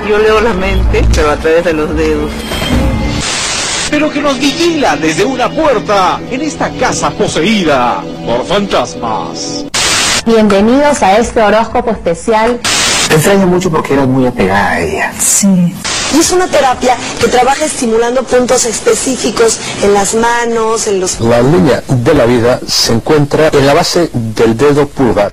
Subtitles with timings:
[0.00, 2.30] Yo leo la mente, pero a través de los dedos.
[3.90, 9.64] Pero que nos vigila desde una puerta en esta casa poseída por fantasmas.
[10.26, 12.58] Bienvenidos a este horóscopo especial.
[13.08, 15.12] Te extraño mucho porque eras muy apegada a ella.
[15.18, 15.74] Sí.
[16.14, 21.20] Y es una terapia que trabaja estimulando puntos específicos en las manos, en los...
[21.20, 25.32] La línea de la vida se encuentra en la base del dedo pulgar.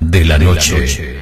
[0.00, 1.18] de la Noche.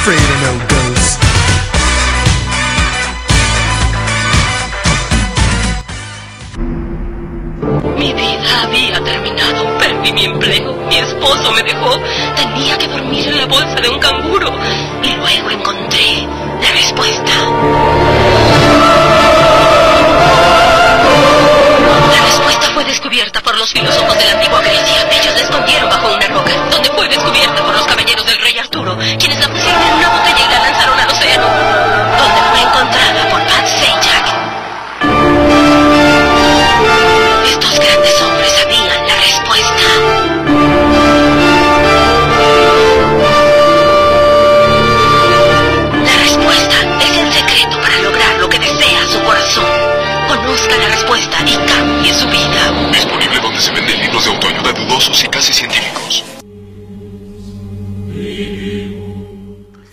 [0.00, 0.50] Afraid of no.
[7.98, 9.78] Mi vida había terminado.
[9.78, 10.72] Perdí mi empleo.
[10.88, 12.00] Mi esposo me dejó.
[12.34, 14.50] Tenía que dormir en la bolsa de un canguro.
[15.02, 16.26] Y luego encontré
[16.62, 17.32] la respuesta.
[22.14, 25.08] La respuesta fue descubierta por los filósofos de la antigua Grecia.
[25.10, 27.69] Ellos la escondieron bajo una roca, donde fue descubierta por
[55.08, 56.24] y científicos.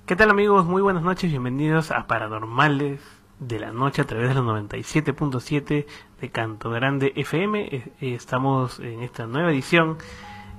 [0.05, 0.65] ¿Qué tal amigos?
[0.65, 2.99] Muy buenas noches, bienvenidos a Paranormales
[3.39, 5.85] de la Noche a través de los 97.7
[6.19, 7.69] de Canto Grande FM.
[7.71, 9.97] Eh, Estamos en esta nueva edición.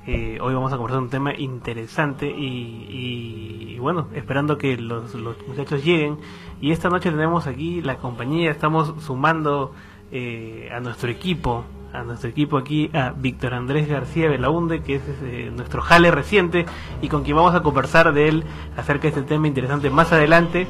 [0.06, 5.36] Eh, hoy vamos a conversar un tema interesante y, y, bueno, esperando que los, los
[5.47, 6.16] muchachos lleguen.
[6.62, 9.75] Y esta noche tenemos aquí la compañía, estamos sumando
[10.10, 15.03] eh, a nuestro equipo, a nuestro equipo aquí, a Víctor Andrés García Belaunde, que es
[15.22, 16.66] eh, nuestro jale reciente
[17.03, 18.44] y con quien vamos a conversar de él
[18.76, 20.66] acerca de este tema interesante más adelante.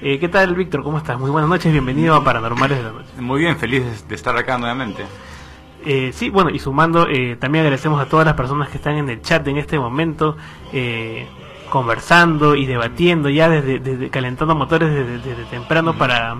[0.00, 0.82] Eh, ¿Qué tal, Víctor?
[0.82, 1.18] ¿Cómo estás?
[1.18, 3.08] Muy buenas noches, bienvenido a Paranormales de la Noche.
[3.20, 5.04] Muy bien, feliz de estar acá nuevamente.
[5.84, 9.08] Eh, sí, bueno, y sumando, eh, también agradecemos a todas las personas que están en
[9.08, 10.36] el chat en este momento,
[10.72, 11.26] eh,
[11.70, 16.36] conversando y debatiendo ya desde, desde calentando motores desde, desde temprano para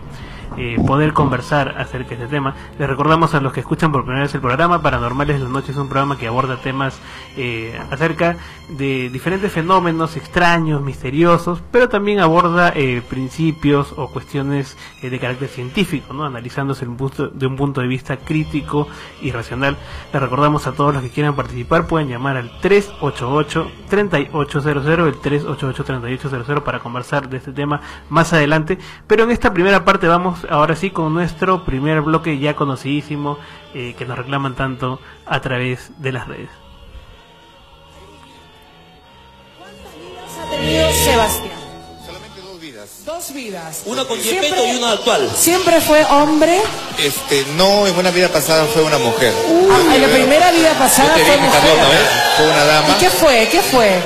[0.56, 2.54] eh, poder conversar acerca de este tema.
[2.78, 5.72] Les recordamos a los que escuchan por primera vez el programa, Paranormales de la Noche
[5.72, 6.98] es un programa que aborda temas
[7.36, 8.36] eh, acerca
[8.68, 15.48] de diferentes fenómenos extraños, misteriosos, pero también aborda eh, principios o cuestiones eh, de carácter
[15.48, 16.24] científico, ¿no?
[16.24, 18.88] analizándose de un punto de vista crítico
[19.20, 19.76] y racional.
[20.12, 26.80] Les recordamos a todos los que quieran participar, pueden llamar al 388-3800, el 388-3800 para
[26.80, 28.78] conversar de este tema más adelante.
[29.06, 33.38] Pero en esta primera parte vamos ahora sí con nuestro primer bloque ya conocidísimo
[33.74, 36.50] eh, que nos reclaman tanto a través de las redes.
[40.40, 41.62] ha tenido Sebastián?
[43.04, 43.82] Dos vidas.
[43.86, 45.28] Una con Gepetto y una actual.
[45.36, 46.60] Siempre fue hombre.
[46.98, 49.32] Este, no, en una vida pasada fue una mujer.
[49.48, 51.60] Uh, en la primera vida pasada fue mujer.
[52.36, 52.88] Fue una dama.
[52.88, 53.48] ¿Y qué fue?
[53.50, 54.00] ¿Qué fue?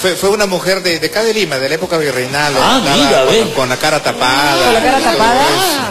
[0.00, 2.54] Fue, fue una mujer de, de acá de Lima, de la época virreinal.
[2.56, 3.52] Ah, mira, con, ve.
[3.54, 4.64] con la cara tapada.
[4.64, 5.44] ¿Con la cara tapada?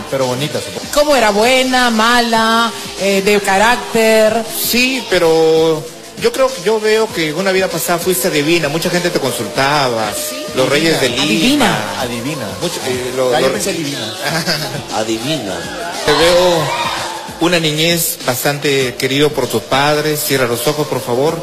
[0.10, 0.86] Pero bonita, supongo.
[0.94, 1.30] ¿Cómo era?
[1.30, 1.90] ¿Buena?
[1.92, 2.72] ¿Mala?
[3.00, 4.44] eh, ¿De carácter?
[4.60, 5.84] Sí, pero
[6.22, 9.20] Yo creo que yo veo que en una vida pasada fuiste adivina, mucha gente te
[9.22, 10.12] consultaba,
[10.56, 11.24] los reyes del Lima.
[11.24, 12.02] Adivina.
[12.02, 12.46] Adivina.
[12.62, 14.14] mucho- eh, lo- Ah, yo lo- pensé adivina.
[14.98, 15.56] Adivina.
[16.06, 16.64] Te veo
[17.42, 20.20] una niñez bastante querido por tus padres.
[20.22, 21.42] Cierra los ojos, por favor.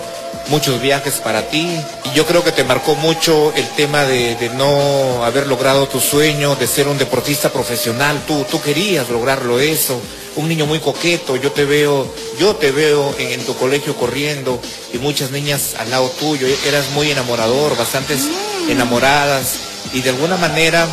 [0.49, 1.77] Muchos viajes para ti.
[2.05, 6.01] Y yo creo que te marcó mucho el tema de, de no haber logrado tu
[6.01, 8.23] sueño de ser un deportista profesional.
[8.27, 10.01] Tú, tú querías lograrlo eso.
[10.37, 11.37] Un niño muy coqueto.
[11.37, 12.07] Yo te veo,
[12.39, 14.61] yo te veo en, en tu colegio corriendo
[14.93, 16.47] y muchas niñas al lado tuyo.
[16.67, 18.21] Eras muy enamorador, bastantes
[18.69, 19.57] enamoradas.
[19.93, 20.87] Y de alguna manera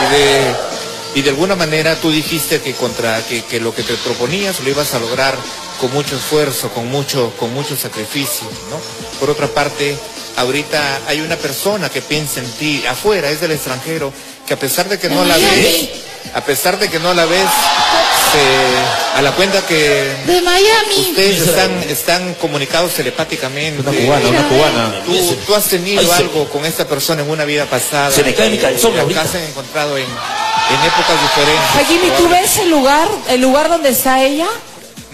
[0.00, 0.54] y de,
[1.14, 4.70] y de alguna manera tú dijiste que contra que, que lo que te proponías lo
[4.70, 5.36] ibas a lograr
[5.84, 8.78] con mucho esfuerzo, con mucho, con mucho sacrificio, ¿no?
[9.20, 9.94] Por otra parte,
[10.38, 14.10] ahorita hay una persona que piensa en ti, afuera, es del extranjero,
[14.46, 15.90] que a pesar de que no la ves,
[16.32, 17.44] a pesar de que no la ves,
[18.32, 19.76] se- a la cuenta que
[20.26, 21.10] De Miami.
[21.10, 23.82] ustedes están, están comunicados telepáticamente.
[23.82, 24.94] Una cubana, una cubana.
[25.04, 28.10] Tú, tú has tenido Ay, se- algo con esta persona en una vida pasada.
[28.10, 29.20] Se me cae mi calzón ahorita.
[29.20, 31.86] has encontrado en, en épocas diferentes.
[31.88, 34.46] Jimmy, ¿tú ves el lugar, el lugar donde está ella?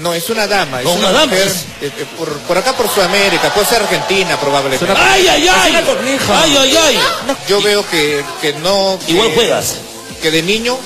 [0.01, 0.81] No, es una dama.
[0.81, 3.83] Es No, una dama, mujer, es- eh, eh, por, por acá por Sudamérica, puede ser
[3.83, 4.87] Argentina probablemente.
[4.97, 5.75] ¡Ay, ay, ay!
[6.29, 6.99] ¡Ay, ay, ay!
[7.49, 8.99] Yo veo que, que no...
[9.07, 9.75] que- Igual juegas.
[10.23, 10.79] Que de niño,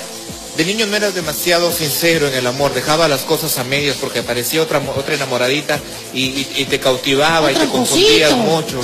[0.57, 4.21] de niño no eras demasiado sincero en el amor, dejaba las cosas a medias porque
[4.21, 5.79] aparecía otra otra enamoradita
[6.13, 8.81] y, y- y te cautivaba y te confundías mucho.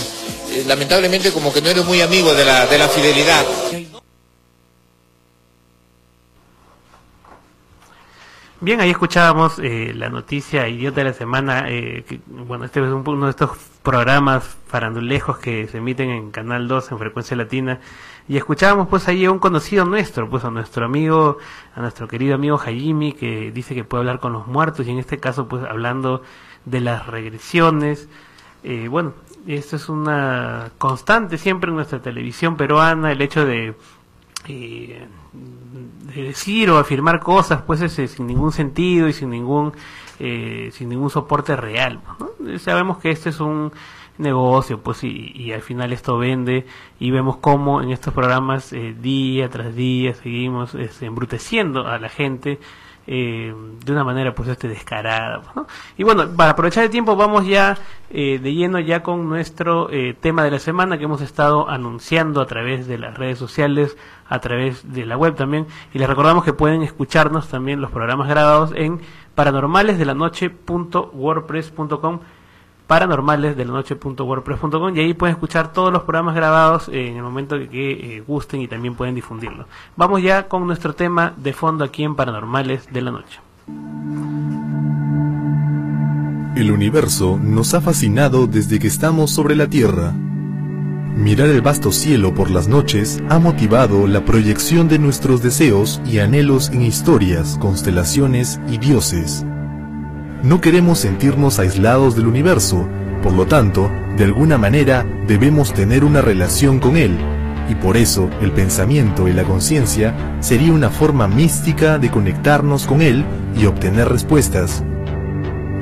[0.52, 3.44] Eh, lamentablemente como que no eres muy amigo de la, de la fidelidad.
[8.62, 11.64] Bien, ahí escuchábamos eh, la noticia idiota de la semana.
[11.68, 13.52] eh, que, bueno, este es un- uno de estos
[13.82, 17.80] programas farandulejos que se emiten en Canal 2 en frecuencia latina.
[18.28, 21.38] Y escuchábamos pues ahí a un conocido nuestro, pues a nuestro amigo,
[21.74, 24.98] a nuestro querido amigo Jaime, que dice que puede hablar con los muertos y en
[24.98, 26.22] este caso pues hablando
[26.66, 28.08] de las regresiones.
[28.62, 29.14] Eh, bueno,
[29.46, 33.74] esto es una constante siempre en nuestra televisión peruana, el hecho de
[34.48, 35.06] eh,
[36.14, 39.72] de decir o afirmar cosas pues ese, sin ningún sentido y sin ningún
[40.18, 42.00] eh, sin ningún soporte real.
[42.46, 43.72] Eh, sabemos que este es un
[44.18, 46.66] negocio pues y, y al final esto vende
[46.98, 52.10] y vemos cómo en estos programas eh, día tras día seguimos este, embruteciendo a la
[52.10, 52.58] gente
[53.12, 53.52] eh,
[53.84, 55.66] de una manera pues este descarada pues,
[55.96, 57.76] y bueno para aprovechar el tiempo vamos ya
[58.08, 62.40] eh, de lleno ya con nuestro eh, tema de la semana que hemos estado anunciando
[62.40, 63.96] a través de las redes sociales
[64.28, 65.66] a través de la web también.
[65.92, 69.00] Y les recordamos que pueden escucharnos también los programas grabados en
[69.34, 72.20] paranormalesdelanoche.wordpress.com
[72.90, 78.24] paranormalesdelanoche.wordpress.com y ahí pueden escuchar todos los programas grabados en el momento que, que, eh,
[78.26, 79.66] gusten y también pueden difundirlo.
[79.94, 83.38] Vamos ya con nuestro tema de fondo aquí en Paranormales de la Noche.
[86.56, 90.12] El universo nos ha fascinado desde que estamos sobre la Tierra.
[90.12, 96.18] Mirar el vasto cielo por las noches ha motivado la proyección de nuestros deseos y
[96.18, 99.46] anhelos en historias, constelaciones y dioses.
[100.42, 102.88] No queremos sentirnos aislados del universo,
[103.22, 107.18] por lo tanto, de alguna manera debemos tener una relación con él,
[107.68, 113.02] y por eso el pensamiento y la conciencia sería una forma mística de conectarnos con
[113.02, 113.22] él
[113.54, 114.82] y obtener respuestas.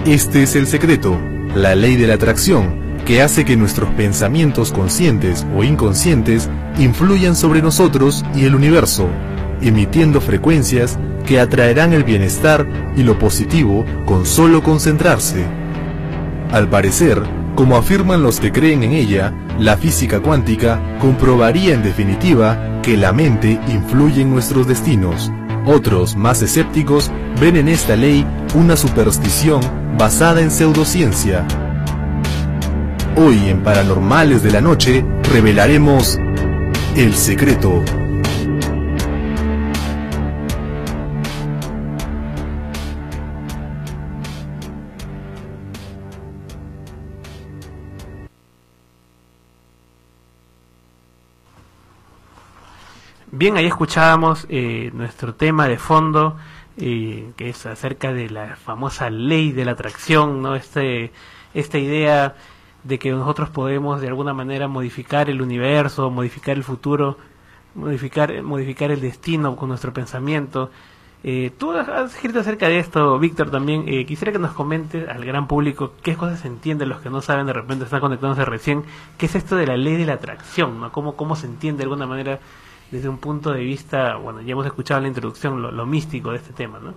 [0.05, 1.17] Este es el secreto,
[1.55, 7.63] la ley de la atracción, que hace que nuestros pensamientos conscientes o inconscientes influyan sobre
[7.63, 9.09] nosotros y el universo,
[9.63, 15.45] emitiendo frecuencias que atraerán el bienestar y lo positivo con solo concentrarse.
[16.53, 17.23] Al parecer,
[17.55, 23.13] como afirman los que creen en ella, la física cuántica comprobaría en definitiva que la
[23.13, 25.31] mente influye en nuestros destinos.
[25.67, 27.11] Otros, más escépticos,
[27.41, 28.25] ven en esta ley
[28.55, 29.61] una superstición
[29.99, 31.47] basada en pseudociencia.
[33.17, 36.19] Hoy en Paranormales de la Noche revelaremos
[36.97, 37.83] el secreto.
[53.39, 56.37] Bien, ahí escuchábamos eh, nuestro tema de fondo,
[56.77, 60.57] eh, que es acerca de la famosa ley de la atracción, ¿no?
[60.57, 61.13] Este,
[61.55, 62.35] esta idea
[62.83, 67.17] de que nosotros podemos de alguna manera modificar el universo, modificar el futuro,
[67.77, 70.73] modificar, modificar el destino con nuestro pensamiento.
[71.23, 73.85] Eh, tú has escrito acerca de esto, Víctor, también.
[73.87, 77.23] Eh, quisiera que nos comentes al gran público qué cosas se entienden los que no
[77.23, 78.83] saben, de repente están conectándose recién.
[79.17, 80.81] ¿Qué es esto de la ley de la atracción?
[80.81, 80.91] ¿no?
[80.91, 82.41] ¿Cómo, ¿Cómo se entiende de alguna manera
[82.91, 86.53] desde un punto de vista, bueno, ya hemos escuchado la introducción lo, místico de este
[86.53, 86.95] tema, ¿no?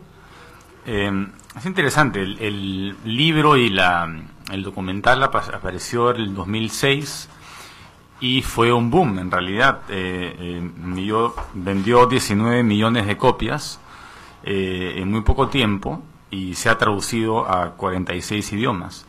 [0.86, 4.10] Eh, es interesante el, el libro y la,
[4.51, 7.29] el documental apa- apareció en el 2006
[8.19, 9.81] y fue un boom en realidad.
[9.89, 10.69] Eh, eh,
[11.53, 13.79] vendió 19 millones de copias
[14.43, 19.05] eh, en muy poco tiempo y se ha traducido a 46 idiomas.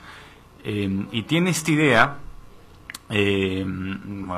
[0.65, 2.19] Eh, y tiene esta idea,
[3.13, 3.65] eh,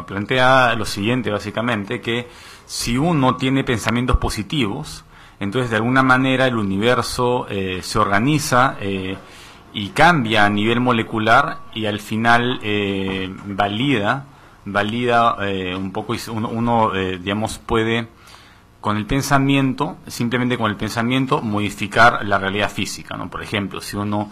[0.07, 2.29] plantea lo siguiente básicamente, que
[2.67, 5.05] si uno tiene pensamientos positivos,
[5.41, 9.17] entonces de alguna manera el universo eh, se organiza eh,
[9.73, 14.27] y cambia a nivel molecular y al final eh, valida,
[14.65, 15.37] valida
[15.77, 18.09] un poco, uno, uno, digamos, puede
[18.81, 23.17] con el pensamiento, simplemente con el pensamiento, modificar la realidad física.
[23.17, 23.29] ¿no?
[23.29, 24.31] Por ejemplo, si uno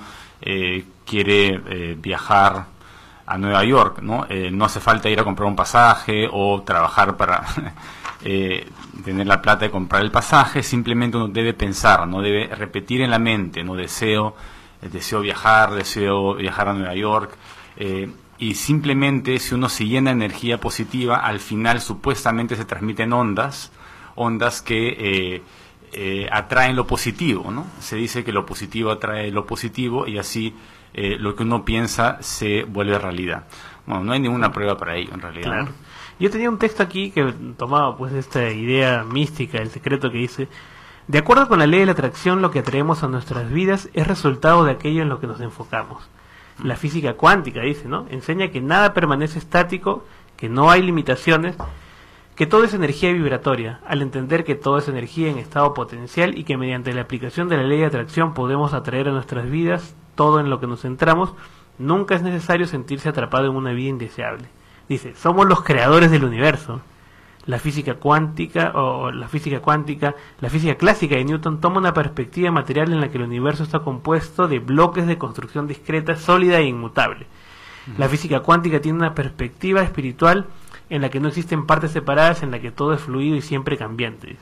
[1.05, 2.67] quiere viajar
[3.27, 4.27] a Nueva York, ¿no?
[4.29, 7.45] Eh, no hace falta ir a comprar un pasaje o trabajar para
[8.25, 8.69] eh,
[9.05, 13.11] tener la plata de comprar el pasaje, simplemente uno debe pensar, no debe repetir en
[13.11, 14.35] la mente, no deseo,
[14.81, 17.37] eh, deseo viajar, deseo viajar a Nueva York,
[18.39, 23.73] y simplemente si uno se llena de energía positiva, al final supuestamente se transmiten ondas,
[24.15, 25.43] ondas que
[26.31, 27.67] atraen lo positivo, ¿no?
[27.81, 30.55] Se dice que lo positivo atrae lo positivo y así
[30.95, 33.45] eh, lo que uno piensa se vuelve realidad.
[33.87, 35.69] Bueno, no hay ninguna prueba para ello en realidad.
[36.19, 40.49] Yo tenía un texto aquí que tomaba pues esta idea mística, el secreto que dice,
[41.09, 44.07] de acuerdo con la ley de la atracción, lo que atraemos a nuestras vidas es
[44.07, 46.09] resultado de aquello en lo que nos enfocamos.
[46.63, 48.07] La física cuántica dice, ¿no?
[48.11, 50.05] Enseña que nada permanece estático,
[50.37, 51.57] que no hay limitaciones,
[52.37, 56.45] que todo es energía vibratoria, al entender que todo es energía en estado potencial y
[56.45, 60.41] que mediante la aplicación de la ley de atracción podemos atraer a nuestras vidas todo
[60.41, 61.35] en lo que nos centramos,
[61.79, 64.49] nunca es necesario sentirse atrapado en una vida indeseable.
[64.89, 66.81] Dice, somos los creadores del universo.
[67.45, 72.53] La física cuántica o la física cuántica, la física clásica de Newton toma una perspectiva
[72.53, 76.67] material en la que el universo está compuesto de bloques de construcción discreta, sólida e
[76.67, 77.27] inmutable.
[77.99, 80.47] La física cuántica tiene una perspectiva espiritual
[80.89, 83.77] en la que no existen partes separadas, en la que todo es fluido y siempre
[83.77, 84.37] cambiante.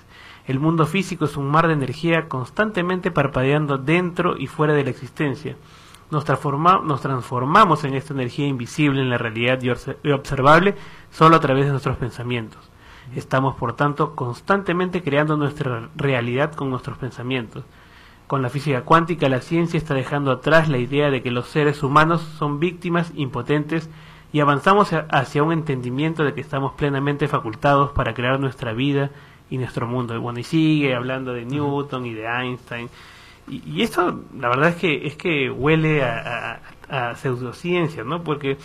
[0.51, 4.91] El mundo físico es un mar de energía constantemente parpadeando dentro y fuera de la
[4.91, 5.55] existencia.
[6.11, 10.75] Nos, transforma- nos transformamos en esta energía invisible en la realidad y obse- y observable
[11.13, 12.69] solo a través de nuestros pensamientos.
[13.15, 17.63] Estamos, por tanto, constantemente creando nuestra realidad con nuestros pensamientos.
[18.27, 21.85] Con la física cuántica, la ciencia está dejando atrás la idea de que los seres
[21.85, 23.89] humanos son víctimas impotentes
[24.33, 29.11] y avanzamos hacia un entendimiento de que estamos plenamente facultados para crear nuestra vida
[29.51, 30.15] y nuestro mundo.
[30.15, 32.89] Y bueno, y sigue hablando de Newton y de Einstein.
[33.49, 38.23] Y, y esto, la verdad es que es que huele a, a- a pseudociencia, ¿no?
[38.23, 38.57] Porque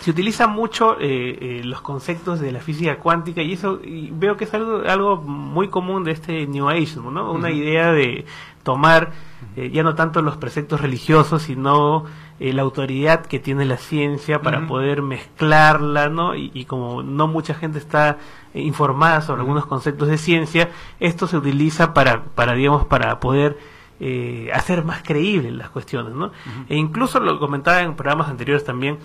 [0.00, 4.36] se utilizan mucho eh, eh, los conceptos de la física cuántica y eso y veo
[4.36, 7.32] que es algo, algo muy común de este New Age, ¿no?
[7.32, 8.26] Una idea de
[8.62, 9.12] tomar
[9.56, 12.04] eh, ya no tanto los preceptos religiosos, sino
[12.40, 16.34] eh, la autoridad que tiene la ciencia para poder mezclarla, ¿no?
[16.34, 18.18] Y, y como no mucha gente está
[18.54, 23.58] eh, informada sobre algunos conceptos de ciencia, esto se utiliza para, para digamos, para poder
[24.00, 26.32] eh, hacer más creíbles las cuestiones, ¿no?
[26.68, 28.98] E incluso lo comentaba en programas anteriores también,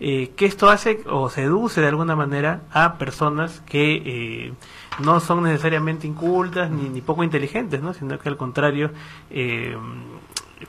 [0.00, 4.52] eh, que esto hace o seduce de alguna manera a personas que eh,
[4.98, 7.94] no son necesariamente incultas ni, ni poco inteligentes, ¿no?
[7.94, 8.90] sino que al contrario
[9.30, 9.76] eh,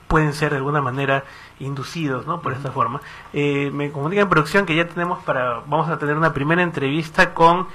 [0.08, 1.24] pueden ser de alguna manera
[1.60, 2.40] inducidos ¿no?
[2.40, 3.00] por esta forma.
[3.32, 7.34] Eh, me comunica en producción que ya tenemos para, vamos a tener una primera entrevista
[7.34, 7.66] con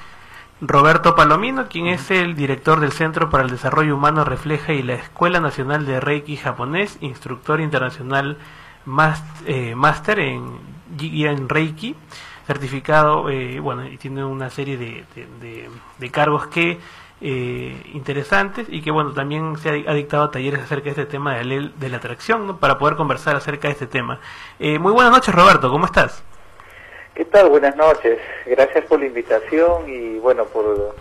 [0.62, 4.96] Roberto Palomino, quien es el director del Centro para el Desarrollo Humano Refleja y la
[4.96, 8.38] Escuela Nacional de Reiki japonés, instructor internacional
[9.46, 10.58] eh, máster en,
[11.00, 11.96] y en Reiki,
[12.48, 16.80] certificado, eh, bueno, y tiene una serie de, de- de- de cargos que
[17.22, 21.06] eh, interesantes y que bueno también se ha, di- ha dictado talleres acerca de este
[21.06, 22.58] tema de la, de la atracción ¿no?
[22.58, 24.20] para poder conversar acerca de este tema.
[24.60, 26.24] Eh, muy buenas noches Roberto, ¿cómo estás?
[27.14, 27.50] ¿Qué tal?
[27.50, 28.18] Buenas noches.
[28.46, 30.96] Gracias por la invitación y bueno, por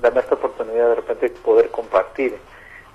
[0.00, 2.36] darme esta oportunidad de repente poder compartir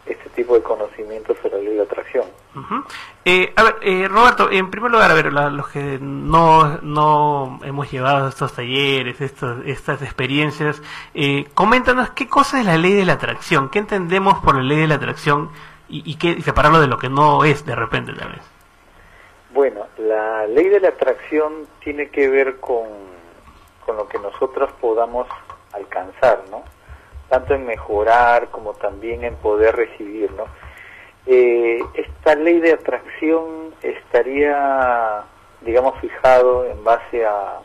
[0.05, 2.25] este tipo de conocimientos sobre la ley de la atracción.
[2.55, 2.83] Ujú.
[3.25, 7.59] Eh, a ver, eh, Roberto, en primer lugar, a ver, la- los que no, no
[7.63, 10.81] hemos llevado estos talleres, estos, estas experiencias,
[11.13, 14.77] eh, coméntanos qué cosa es la ley de la atracción, qué entendemos por la ley
[14.79, 15.49] de la atracción
[15.87, 18.41] y, y, qué, y separarlo de lo que no es de repente tal vez.
[19.53, 22.87] Bueno, la ley de la atracción tiene que ver con,
[23.85, 25.27] con lo que nosotros podamos
[25.73, 26.63] alcanzar, ¿no?
[27.29, 30.45] Tanto en mejorar como también en poder recibir, ¿no?
[31.25, 35.23] Eh, esta ley de atracción estaría,
[35.61, 37.59] digamos, fijado en base a,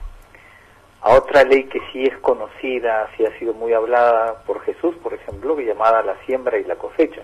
[1.00, 5.12] a otra ley que sí es conocida, sí ha sido muy hablada por Jesús, por
[5.12, 7.22] ejemplo, llamada la siembra y la cosecha,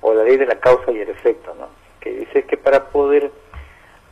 [0.00, 1.68] o la ley de la causa y el efecto, ¿no?
[2.00, 3.30] Que dice que para poder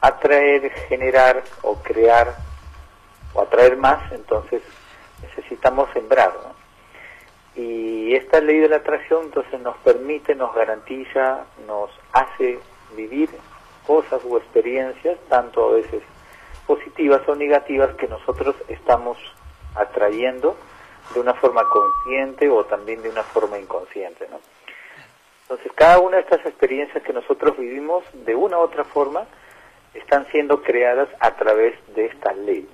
[0.01, 2.35] atraer, generar o crear
[3.35, 4.63] o atraer más, entonces
[5.23, 6.33] necesitamos sembrar.
[6.35, 6.60] ¿no?
[7.61, 12.59] Y esta ley de la atracción entonces nos permite, nos garantiza, nos hace
[12.97, 13.29] vivir
[13.87, 16.03] cosas o experiencias, tanto a veces
[16.67, 19.19] positivas o negativas, que nosotros estamos
[19.75, 20.57] atrayendo
[21.13, 24.27] de una forma consciente o también de una forma inconsciente.
[25.43, 29.27] Entonces, cada una de estas experiencias que nosotros vivimos, de una u otra forma,
[29.93, 32.67] están siendo creadas a través de esta ley,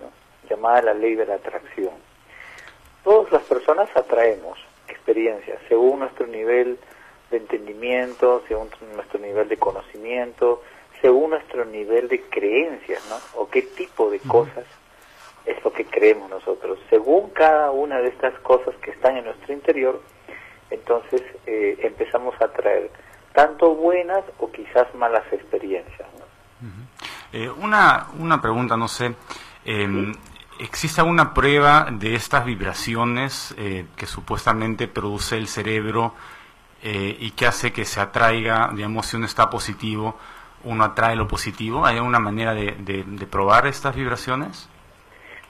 [0.49, 1.95] llamada la ley de la atracción.
[3.03, 4.66] Todas las personas atraemos
[5.07, 6.79] experiencias según nuestro nivel
[7.31, 10.63] de entendimiento, según nuestro nivel de conocimiento,
[11.01, 13.41] según nuestro nivel de creencias, ¿no?
[13.41, 14.65] O qué tipo de cosas
[15.45, 16.79] es lo que creemos nosotros.
[16.91, 20.03] Según cada una de estas cosas que están en nuestro interior,
[20.71, 22.91] entonces eh, empezamos a traer
[23.33, 26.09] tanto buenas o quizás malas experiencias.
[26.19, 26.67] ¿no?
[27.33, 29.15] Eh, una, una pregunta, no sé.
[29.65, 30.13] eh,
[30.59, 36.15] ¿Existe alguna prueba de estas vibraciones eh, que supuestamente produce el cerebro
[36.83, 40.17] eh, y que hace que se atraiga, digamos, si uno está positivo,
[40.65, 41.85] uno atrae lo positivo?
[41.85, 44.69] ¿Hay alguna manera de, de- de probar estas vibraciones?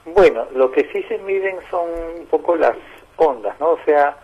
[0.07, 1.89] Bueno, lo que sí se miden son
[2.21, 2.77] un poco las
[3.17, 3.71] ondas, ¿no?
[3.71, 4.17] O sea,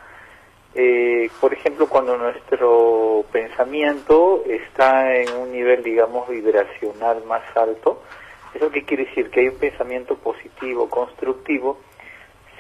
[0.75, 8.03] eh, por ejemplo, cuando nuestro pensamiento está en un nivel, digamos, vibracional más alto,
[8.55, 9.31] ¿eso qué quiere decir?
[9.31, 11.81] Que hay un pensamiento positivo, constructivo,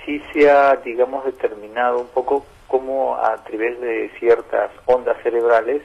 [0.04, 5.82] sí se ha, digamos, determinado un poco cómo a través de ciertas ondas cerebrales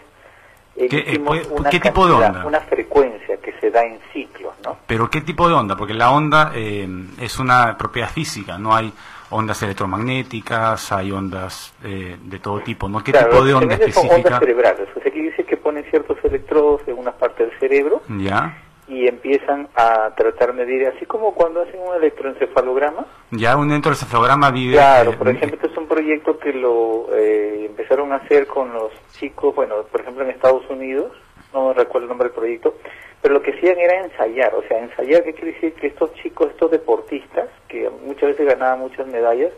[0.75, 2.45] ¿Qué, eh, emitimos puede- una qué tipo de cantidad, onda?
[2.47, 4.77] una frecuencia que se da en ciclos, ¿no?
[4.87, 5.75] ¿Pero qué tipo de onda?
[5.75, 6.87] Porque la onda eh,
[7.19, 8.93] es una propiedad física, no hay
[9.31, 13.03] ondas electromagnéticas, hay ondas eh, de todo tipo, ¿no?
[13.03, 14.15] ¿Qué Claro, tipo de onda mide son específica?
[14.15, 18.01] ondas cerebrales, o sea, que dice que ponen ciertos electrodos en una parte del cerebro
[18.07, 18.57] Ya,
[18.88, 23.06] y empiezan a tratar medir, así como cuando hacen un electroencefalograma.
[23.32, 24.74] ya un electroencefalograma vive...
[24.74, 28.72] Claro, eh, por ejemplo, este es un proyecto que lo eh, empezaron a hacer con
[28.74, 31.12] los chicos, bueno, por ejemplo en Estados Unidos,
[31.53, 32.75] no recuerdo el nombre del proyecto,
[33.22, 35.74] pero lo que hacían era ensayar, o sea, ensayar, ¿qué quiere decir?
[35.74, 39.51] Que estos chicos, estos deportistas, que muchas veces ganaban muchas medallas,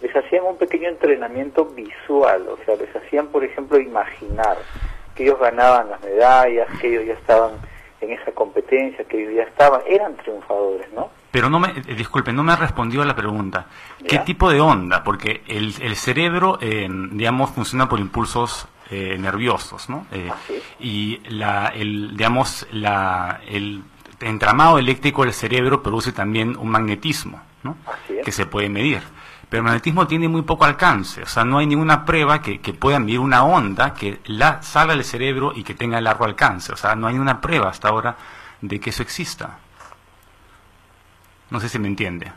[0.00, 4.56] les hacían un pequeño entrenamiento visual, o sea, les hacían, por ejemplo, imaginar
[5.14, 7.52] que ellos ganaban las medallas, que ellos ya estaban
[8.02, 11.10] en esa competencia, que ellos ya estaban, eran triunfadores, ¿no?
[11.30, 13.66] Pero no me, eh, disculpe, no me ha respondido a la pregunta.
[14.06, 15.02] ¿Qué tipo de onda?
[15.02, 20.06] Porque el, el cerebro, eh, digamos, funciona por impulsos eh, nerviosos, ¿no?
[20.12, 20.30] Eh,
[20.80, 23.82] y la, el, digamos, la, el
[24.20, 27.76] entramado eléctrico del cerebro produce también un magnetismo, ¿no?
[28.22, 29.00] Que se puede medir.
[29.52, 32.72] Pero el magnetismo tiene muy poco alcance, o sea, no hay ninguna prueba que, que
[32.72, 36.72] pueda medir una onda que la salga del cerebro y que tenga largo alcance.
[36.72, 38.16] O sea, no hay una prueba hasta ahora
[38.62, 39.58] de que eso exista.
[41.50, 42.32] No sé si me entiende.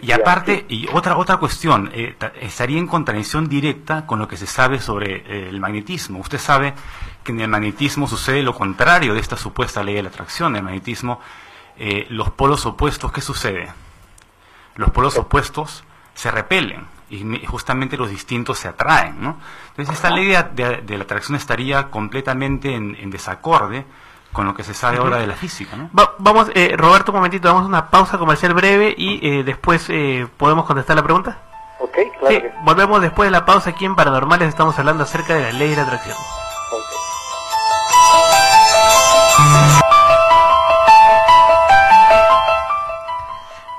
[0.00, 4.38] Y aparte, y otra otra cuestión, eh, ta- estaría en contradicción directa con lo que
[4.38, 6.20] se sabe sobre eh, el magnetismo.
[6.20, 6.72] Usted sabe
[7.22, 10.52] que en el magnetismo sucede lo contrario de esta supuesta ley de la atracción.
[10.52, 11.20] En el magnetismo,
[11.76, 13.68] eh, los polos opuestos, ¿qué sucede?
[14.76, 15.84] Los polos opuestos
[16.18, 19.38] se repelen y justamente los distintos se atraen, ¿no?
[19.70, 23.86] Entonces esta ley de, de- de la atracción estaría completamente en, en desacorde
[24.32, 25.88] con lo que se sabe ahora de la física, ¿no?
[25.96, 29.86] Va- vamos, eh, Roberto, un momentito, vamos a una pausa comercial breve y eh, después
[29.90, 31.38] eh, podemos contestar la pregunta.
[31.80, 35.34] Ok, claro Sí, que volvemos después de la pausa aquí en Paranormales, estamos hablando acerca
[35.36, 36.16] de la ley de la atracción.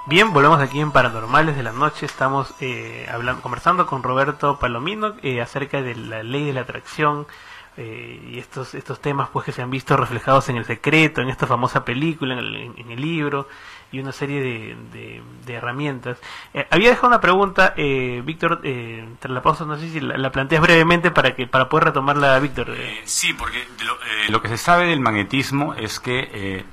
[0.09, 2.05] Bien, volvemos aquí en Paranormales de la Noche.
[2.05, 7.27] Estamos eh, hablando, conversando con Roberto Palomino eh, acerca de la ley de la atracción
[7.77, 11.29] eh, y estos estos temas pues que se han visto reflejados en El Secreto, en
[11.29, 13.47] esta famosa película, en el, en- el libro
[13.91, 16.17] y una serie de, de- herramientas.
[16.55, 20.17] Eh, había dejado una pregunta, eh, Víctor, eh, tras la pausa, no sé si la,
[20.17, 22.75] la planteas brevemente para que para poder retomarla, Víctor.
[23.05, 23.95] Sí, porque lo,
[24.29, 26.65] lo que se sabe del magnetismo es que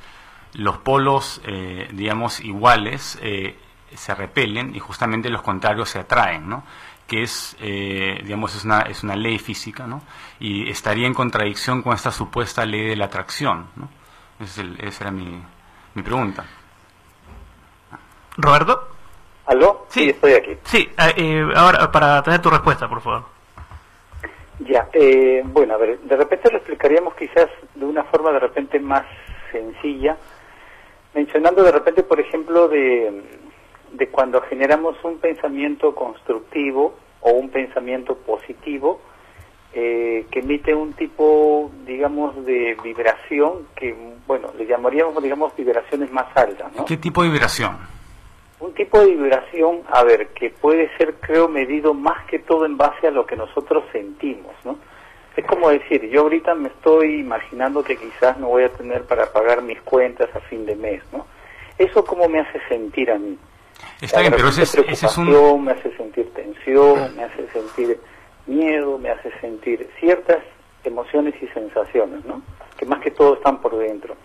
[0.56, 3.56] los polos, eh, digamos, iguales eh,
[3.94, 6.64] se repelen y justamente los contrarios se atraen, ¿no?
[7.06, 10.02] Que es, eh, digamos, es una, es una ley física, ¿no?
[10.40, 13.88] Y estaría en contradicción con esta supuesta ley de la atracción, ¿no?
[14.40, 15.40] Ese es el- esa era mi,
[15.94, 16.44] mi pregunta.
[18.36, 18.88] Roberto.
[19.46, 19.86] ¿Aló?
[19.88, 20.56] Sí, estoy aquí.
[20.64, 23.24] Sí, eh, eh, ahora para tener tu respuesta, por favor.
[24.60, 28.80] Ya, eh, bueno, a ver, de repente lo explicaríamos quizás de una forma de repente
[28.80, 29.04] más
[29.52, 30.16] sencilla,
[31.16, 33.22] mencionando de repente, por ejemplo, de,
[33.92, 39.00] de cuando generamos un pensamiento constructivo o un pensamiento positivo,
[39.72, 46.26] eh, que emite un tipo, digamos, de vibración que, bueno, le llamaríamos, digamos, vibraciones más
[46.36, 46.84] altas, ¿no?
[46.84, 47.76] ¿Qué tipo de vibración?
[48.60, 52.76] Un tipo de vibración, a ver, que puede ser, creo, medido más que todo en
[52.76, 54.78] base a lo que nosotros sentimos, ¿no?
[55.36, 59.30] Es como decir, yo ahorita me estoy imaginando que quizás no voy a tener para
[59.32, 61.26] pagar mis cuentas a fin de mes, ¿no?
[61.78, 63.36] Eso cómo me hace sentir a mí.
[64.00, 65.26] Está bien, pero ese es, ese es un...
[65.26, 68.00] Preocupación, me hace sentir tensión, me hace sentir
[68.46, 70.42] miedo, me hace sentir ciertas
[70.84, 72.40] emociones y sensaciones, ¿no?
[72.78, 74.16] Que más que todo están por dentro.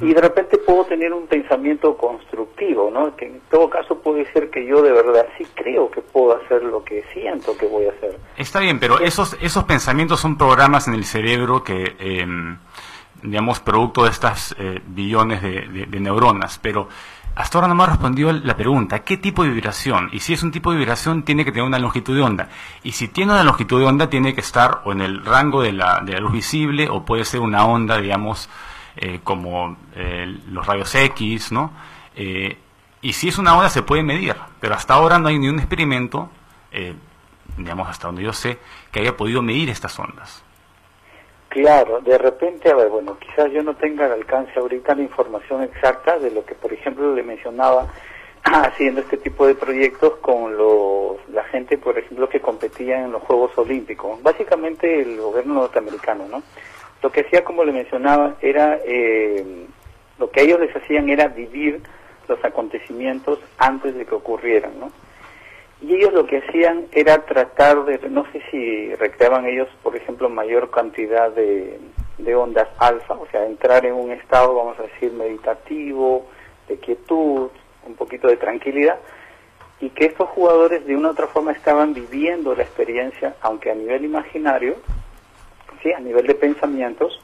[0.00, 3.14] Y de repente puedo tener un pensamiento constructivo, ¿no?
[3.14, 6.64] Que en todo caso puede ser que yo de verdad sí creo que puedo hacer
[6.64, 8.18] lo que siento que voy a hacer.
[8.36, 12.26] Está bien, pero esos, esos pensamientos son programas en el cerebro que, eh,
[13.22, 16.58] digamos, producto de estas eh, billones de, de- de neuronas.
[16.60, 16.88] Pero
[17.36, 20.08] hasta ahora no me ha respondido la pregunta, ¿qué tipo de vibración?
[20.12, 22.48] Y si es un tipo de vibración, tiene que tener una longitud de onda.
[22.82, 25.72] Y si tiene una longitud de onda, tiene que estar o en el rango de
[25.72, 28.48] la, de la luz visible, o puede ser una onda, digamos,
[28.96, 31.72] eh, como eh, los rayos X, ¿no?
[32.14, 32.56] Eh,
[33.02, 34.34] y si es una onda, se puede medir.
[34.60, 36.30] Pero hasta ahora no hay ni un experimento,
[36.72, 36.94] eh,
[37.56, 38.58] digamos, hasta donde yo sé,
[38.90, 40.42] que haya podido medir estas ondas.
[41.48, 45.62] Claro, de repente, a ver, bueno, quizás yo no tenga al alcance ahorita la información
[45.62, 47.86] exacta de lo que, por ejemplo, le mencionaba
[48.42, 53.22] haciendo este tipo de proyectos con los, la gente, por ejemplo, que competía en los
[53.22, 54.22] Juegos Olímpicos.
[54.22, 56.42] Básicamente el gobierno norteamericano, ¿no?
[57.02, 59.66] Lo que hacía, como le mencionaba, era, eh,
[60.18, 61.80] lo que ellos les hacían era vivir
[62.28, 64.90] los acontecimientos antes de que ocurrieran, ¿no?
[65.80, 70.28] Y ellos lo que hacían era tratar de, no sé si recreaban ellos, por ejemplo,
[70.30, 71.78] mayor cantidad de,
[72.18, 76.26] de ondas alfa, o sea, entrar en un estado, vamos a decir, meditativo,
[76.66, 77.50] de quietud,
[77.86, 78.98] un poquito de tranquilidad,
[79.80, 83.74] y que estos jugadores de una u otra forma estaban viviendo la experiencia, aunque a
[83.74, 84.76] nivel imaginario,
[85.94, 87.20] a nivel de pensamientos,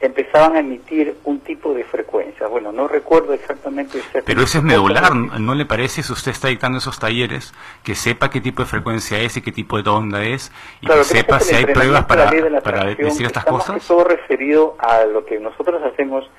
[0.00, 2.46] empezaban a emitir un tipo de frecuencia.
[2.46, 4.00] Bueno, no recuerdo exactamente.
[4.24, 7.96] Pero eso es medular, ¿no ¿no le parece si usted está dictando esos talleres que
[7.96, 11.04] sepa qué tipo de frecuencia es y qué tipo de onda es y Claro, que
[11.08, 13.80] sepa si hay pruebas de para, de para decir estas cosas?
[13.82, 16.30] que todo referido a lo que nosotros hacemos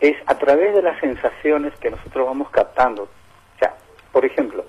[0.00, 3.04] es a través de las sensaciones que nosotros vamos captando.
[3.04, 3.72] O sea,
[4.12, 4.64] por ejemplo,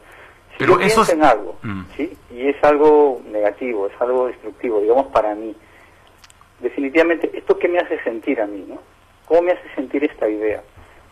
[0.51, 1.81] si Pero yo pienso esos- en algo, Mm.
[1.97, 2.15] ¿sí?
[2.31, 5.55] Y es algo negativo, es algo destructivo, digamos, para mí.
[6.59, 8.79] Definitivamente, ¿esto qué me hace sentir a mí, no?
[9.25, 10.63] ¿Cómo me hace sentir esta idea?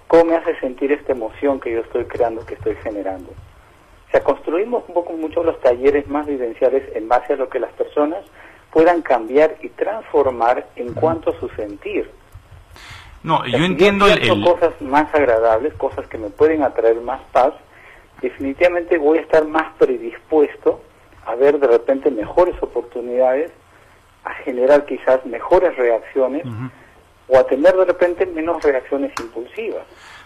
[0.08, 3.32] ¿Cómo me hace sentir esta emoción que yo estoy creando, que estoy generando?
[3.32, 7.60] O sea, construimos un poco mucho los talleres más vivenciales en base a lo que
[7.60, 8.24] las personas
[8.72, 12.10] puedan cambiar y transformar en cuanto a su sentir.
[13.24, 16.30] No, O sea, yo si entiendo el, siento el- cosas más agradables, cosas que me
[16.30, 17.54] pueden atraer más paz,
[18.22, 20.82] definitivamente voy a estar más predispuesto
[21.26, 23.52] a ver de repente mejores oportunidades,
[24.26, 26.44] a generar quizás mejores reacciones
[27.28, 29.84] o a tener de repente menos reacciones impulsivas.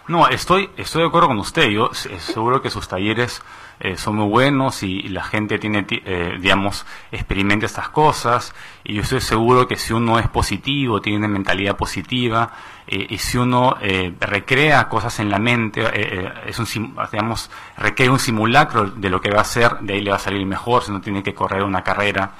[0.07, 1.67] No, estoy, estoy de acuerdo con usted.
[1.69, 3.43] Yo seguro que sus talleres
[3.79, 8.55] eh, son muy buenos y, y la gente tiene, ti- eh, digamos, experimenta estas cosas.
[8.83, 12.51] Y yo estoy seguro que si uno es positivo, tiene una mentalidad positiva,
[12.87, 18.11] eh, y si uno eh, recrea cosas en la mente, eh, es un, digamos, recrea
[18.11, 20.81] un simulacro de lo que va a hacer, de ahí le va a salir mejor.
[20.81, 22.31] Si uno tiene que correr una carrera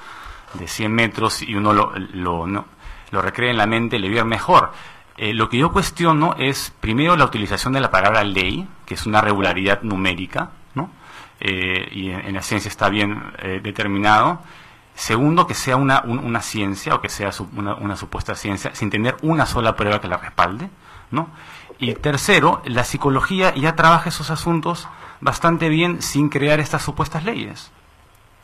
[0.54, 2.66] de 100 metros y uno lo, lo, no,
[3.10, 4.72] lo recrea en la mente, le ir mejor.
[5.16, 9.06] Eh, lo que yo cuestiono es, primero, la utilización de la palabra ley, que es
[9.06, 10.90] una regularidad numérica, ¿no?
[11.40, 14.40] Eh, y en, la ciencia está bien eh, determinado.
[14.94, 18.74] Segundo, que sea una, un- una ciencia o que sea su- una, una supuesta ciencia
[18.74, 20.68] sin tener una sola prueba que la respalde,
[21.10, 21.28] ¿no?
[21.78, 24.88] Y tercero, la psicología ya trabaja esos asuntos
[25.20, 27.70] bastante bien sin crear estas supuestas leyes.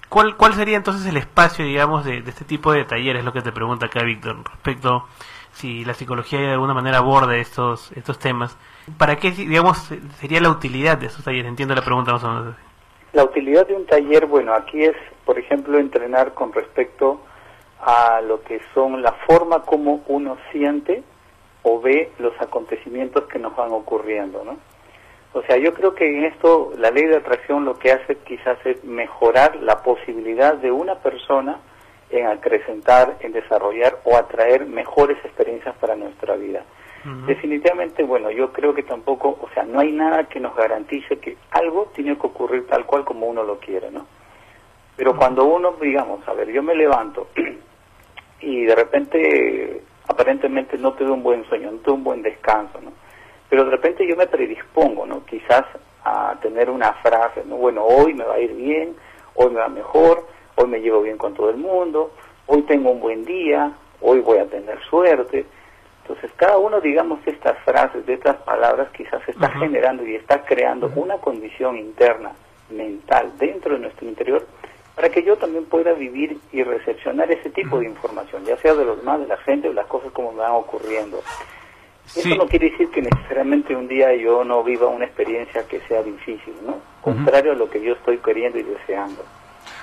[0.08, 3.24] ¿Cuál, ¿Cuál sería entonces el espacio, digamos, de, este tipo de talleres?
[3.24, 5.04] Lo que te pregunta acá Víctor, respecto
[5.52, 8.56] si la psicología de alguna manera aborda estos, estos temas.
[8.98, 9.78] ¿Para qué, digamos,
[10.20, 11.48] sería la utilidad de estos talleres?
[11.48, 12.54] Entiendo la pregunta más o menos.
[13.14, 17.22] La utilidad de un taller, bueno, aquí es, por ejemplo, entrenar con respecto
[17.80, 21.02] a lo que son la forma como uno siente
[21.62, 24.56] o ve los acontecimientos que nos van ocurriendo, ¿no?
[25.36, 28.56] O sea, yo creo que en esto la ley de atracción lo que hace quizás
[28.64, 31.58] es mejorar la posibilidad de una persona
[32.08, 36.64] en acrecentar, en desarrollar o atraer mejores experiencias para nuestra vida.
[37.26, 41.36] Definitivamente, bueno, yo creo que tampoco, o sea, no hay nada que nos garantice que
[41.50, 44.06] algo tiene que ocurrir tal cual como uno lo quiere, ¿no?
[44.96, 47.28] Pero cuando uno, digamos, a ver, yo me levanto
[48.40, 52.90] y de repente aparentemente no tuve un buen sueño, no tuve un buen descanso, ¿no?
[53.48, 55.24] Pero de repente yo me predispongo, ¿no?
[55.24, 55.64] Quizás
[56.04, 57.56] a tener una frase, ¿no?
[57.56, 58.94] Bueno, hoy me va a ir bien,
[59.34, 62.12] hoy me va mejor, hoy me llevo bien con todo el mundo,
[62.46, 65.46] hoy tengo un buen día, hoy voy a tener suerte.
[66.02, 70.44] Entonces, cada uno, digamos, de estas frases, de estas palabras, quizás está generando y está
[70.44, 72.30] creando una condición interna,
[72.70, 74.46] mental, dentro de nuestro interior,
[74.94, 78.84] para que yo también pueda vivir y recepcionar ese tipo de información, ya sea de
[78.84, 81.20] los demás, de la gente, o las cosas como me van ocurriendo.
[82.14, 86.02] Eso no quiere decir que necesariamente un día yo no viva una experiencia que sea
[86.02, 86.76] difícil, ¿no?
[87.02, 89.24] Contrario a lo que yo estoy queriendo y deseando.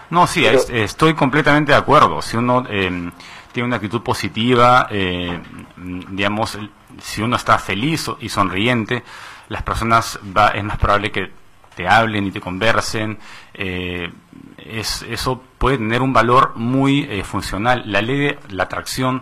[0.10, 2.22] No, sí, Pero- es- estoy completamente de acuerdo.
[2.22, 3.12] Si uno eh,
[3.52, 5.40] tiene una actitud positiva, eh,
[5.78, 6.58] digamos,
[7.02, 9.04] si uno está feliz y sonriente,
[9.50, 11.32] las personas va, es más probable que
[11.76, 13.18] te hablen y te conversen.
[13.54, 14.12] eh,
[14.58, 17.84] es, eso puede tener un valor muy eh, funcional.
[17.86, 19.22] La ley de la atracción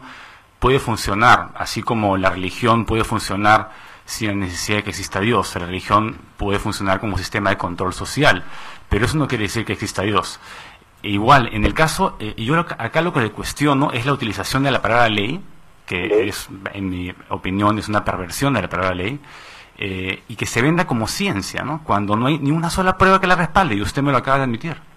[0.61, 3.71] puede funcionar, así como la religión puede funcionar
[4.05, 5.55] sin la necesidad de que exista Dios.
[5.55, 8.43] La religión puede funcionar como sistema de control social,
[8.87, 10.39] pero eso no quiere decir que exista Dios.
[11.01, 14.61] E igual, en el caso, eh, yo acá lo que le cuestiono es la utilización
[14.61, 15.41] de la palabra ley,
[15.87, 19.19] que es, en mi opinión, es una perversión de la palabra ley,
[19.79, 21.81] eh, y que se venda como ciencia, ¿no?
[21.83, 24.37] Cuando no hay ni una sola prueba que la respalde, y usted me lo acaba
[24.37, 24.90] de admitir.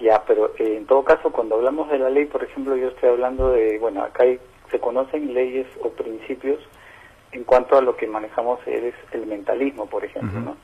[0.00, 3.08] Ya, pero eh, en todo caso, cuando hablamos de la ley, por ejemplo, yo estoy
[3.08, 4.38] hablando de, bueno, acá hay-
[4.70, 6.58] se conocen leyes o principios
[7.32, 10.56] en cuanto a lo que manejamos es el mentalismo, por ejemplo, ¿no?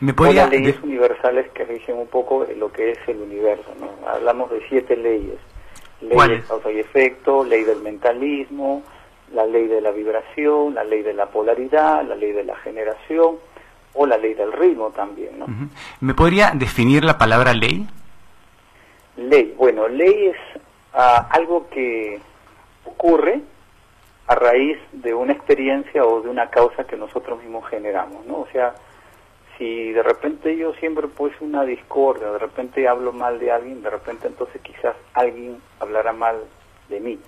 [0.00, 3.70] ¿Me podría las leyes de- universales que rigen un poco lo que es el universo,
[3.80, 3.88] ¿no?
[4.08, 5.38] Hablamos de siete leyes.
[6.00, 8.82] Ley de causa y efecto, ley del mentalismo,
[9.34, 13.36] la ley de la vibración, la ley de la polaridad, la ley de la generación
[13.94, 15.46] o la ley del ritmo también, ¿no?
[16.00, 17.86] ¿Me podría definir la palabra ley?
[19.20, 20.36] Ley, bueno, ley es
[20.94, 22.18] ah, algo que
[22.84, 23.42] ocurre
[24.26, 28.40] a raíz de una experiencia o de una causa que nosotros mismos generamos, ¿no?
[28.40, 28.74] O sea,
[29.58, 33.90] si de repente yo siempre pues una discordia, de repente hablo mal de alguien, de
[33.90, 36.36] repente entonces quizás alguien hablará mal
[36.88, 37.18] de mí.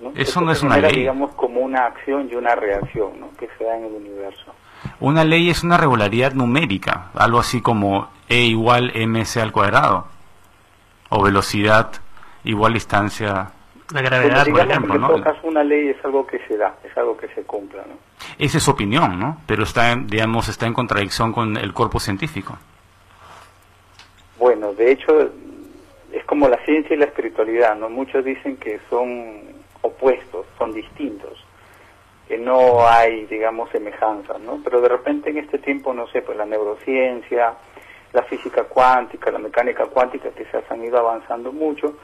[0.00, 0.12] ¿no?
[0.14, 0.92] Eso no es una ley.
[0.92, 3.30] digamos, como una acción y una reacción, ¿no?
[3.38, 4.52] Que se da en el universo.
[5.00, 10.08] Una ley es una regularidad numérica, algo así como E igual mc al cuadrado,
[11.10, 11.90] o velocidad
[12.44, 13.50] igual distancia.
[13.92, 15.08] La gravedad, por digamos ejemplo, ¿no?
[15.08, 17.94] todo caso una ley es algo que se da, es algo que se cumpla, ¿no?
[18.38, 19.38] Esa es su opinión, ¿no?
[19.46, 22.56] Pero está, en- digamos, está en contradicción con el cuerpo científico.
[24.38, 25.30] Bueno, de hecho,
[26.12, 27.88] es como la ciencia y la espiritualidad, ¿no?
[27.88, 29.42] Muchos dicen que son
[29.82, 31.32] opuestos, son distintos,
[32.26, 34.60] que no hay, digamos, semejanzas, ¿no?
[34.64, 37.54] Pero de repente en este tiempo, no sé, pues la neurociencia,
[38.14, 41.98] la física cuántica, la mecánica cuántica, quizás han ido avanzando mucho,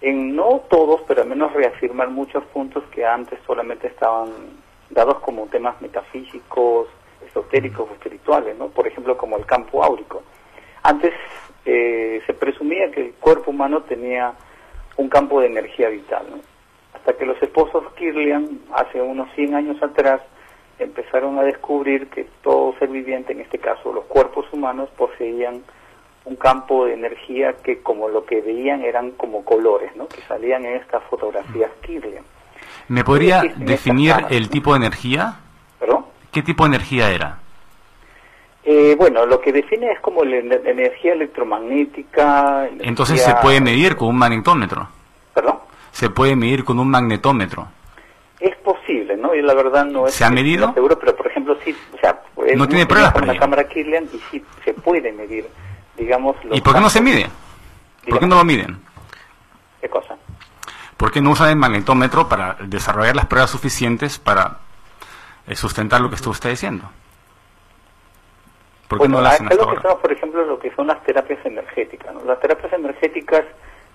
[0.00, 4.28] en no todos, pero al menos reafirmar muchos puntos que antes solamente estaban
[4.90, 6.88] dados como temas metafísicos,
[7.26, 8.68] esotéricos o espirituales, ¿no?
[8.68, 10.22] Por ejemplo, como el campo áurico.
[10.82, 11.14] Antes
[11.64, 14.34] eh, se presumía que el cuerpo humano tenía
[14.96, 16.26] un campo de energía vital.
[16.92, 20.20] Hasta que los esposos Kirlian, hace unos 100 años atrás,
[20.78, 25.62] empezaron a descubrir que todo ser viviente, en este caso los cuerpos humanos, poseían
[26.24, 30.08] un campo de energía que como lo que veían eran como colores, ¿no?
[30.08, 32.24] Que salían en estas fotografías Kirlian.
[32.88, 35.36] ¿Me podría definir el tipo de energía?
[35.78, 36.06] ¿Perdón?
[36.32, 37.38] ¿Qué tipo de energía era?
[38.64, 42.68] Eh, bueno, lo que define es como la ener- energía electromagnética.
[42.80, 44.88] Entonces se energía- puede medir con un magnetómetro.
[45.34, 45.58] ¿Perdón?
[45.92, 47.68] Se puede medir con un magnetómetro.
[48.40, 49.34] Es posible, ¿no?
[49.34, 50.72] Y la verdad no es ¿Se ha medido?
[50.74, 53.68] seguro, pero por ejemplo sí, o sea, es No tiene pruebas con para la cámara
[53.68, 55.46] Kirlian y sí se puede medir,
[55.96, 56.36] digamos.
[56.44, 57.26] los ¿Y por qué no se mide?
[58.08, 58.78] ¿Por qué no lo miden?
[59.80, 60.16] ¿Qué cosa?
[60.96, 64.58] ¿Por qué no usan el magnetómetro para desarrollar las pruebas suficientes para
[65.46, 66.84] eh, sustentar lo que está usted diciendo?
[68.88, 69.80] ¿Por qué Bueno, no lo hacen acá hasta lo que ahora?
[69.80, 72.14] estamos, por ejemplo, lo que son las terapias energéticas.
[72.14, 72.24] ¿no?
[72.24, 73.42] Las terapias energéticas,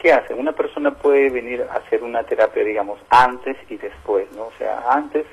[0.02, 0.40] ¿qué hacen?
[0.40, 4.46] Una persona puede venir a hacer una terapia, digamos, antes y después, ¿no?
[4.46, 5.26] O sea, antes,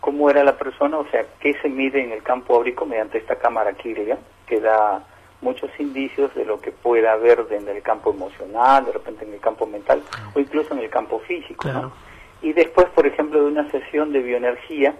[0.00, 0.98] ¿cómo era la persona?
[0.98, 4.18] O sea, ¿qué se mide en el campo áurico mediante esta cámara Kirlian?
[4.46, 5.04] Que da
[5.42, 9.40] muchos indicios de lo que pueda haber en el campo emocional, de repente en el
[9.40, 10.02] campo mental
[10.34, 11.92] o incluso en el campo físico, ¿no?
[12.40, 14.94] Y después, por ejemplo, de una sesión de bioenergía,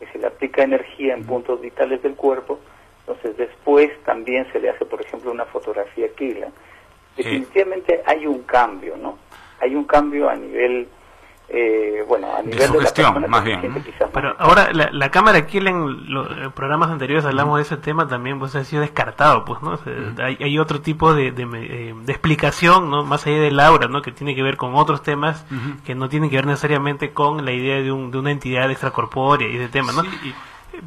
[0.00, 2.58] que se le aplica energía en puntos vitales del cuerpo,
[3.00, 6.52] entonces después también se le hace, por ejemplo, una fotografía Kirlian.
[7.16, 9.18] Definitivamente hay un cambio, ¿no?
[9.60, 10.86] Hay un cambio a nivel,
[11.48, 15.38] eh, bueno, a nivel de, la sugestión, persona más bien, Pero ahora la, la cámara
[15.38, 19.62] aquí en los programas anteriores hablamos de ese tema también pues ha sido descartado pues
[19.62, 23.38] no O sea, hay, hay otro tipo de, de, eh, de explicación no más allá
[23.38, 25.46] del aura no que tiene que ver con otros temas
[25.84, 29.48] que no tienen que ver necesariamente con la idea de, un, de una entidad extracorpórea
[29.48, 30.02] y ese tema no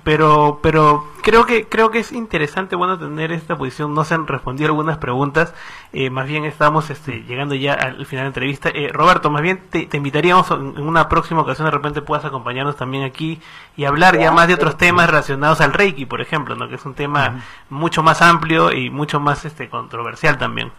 [0.04, 3.93] pero pero creo que creo que es interesante bueno tener esta posición.
[3.93, 5.54] No se han respondido algunas preguntas.
[5.93, 8.69] Eh, más bien estamos este, llegando ya al final de la entrevista.
[8.69, 12.75] Eh, Roberto más bien te, te invitaríamos en una próxima ocasión de repente puedas acompañarnos
[12.75, 13.41] también aquí
[13.75, 16.75] y hablar ya Ya, más de otros temas relacionados al Reiki por ejemplo no que
[16.75, 20.71] es un tema mucho más amplio y mucho más este controversial también.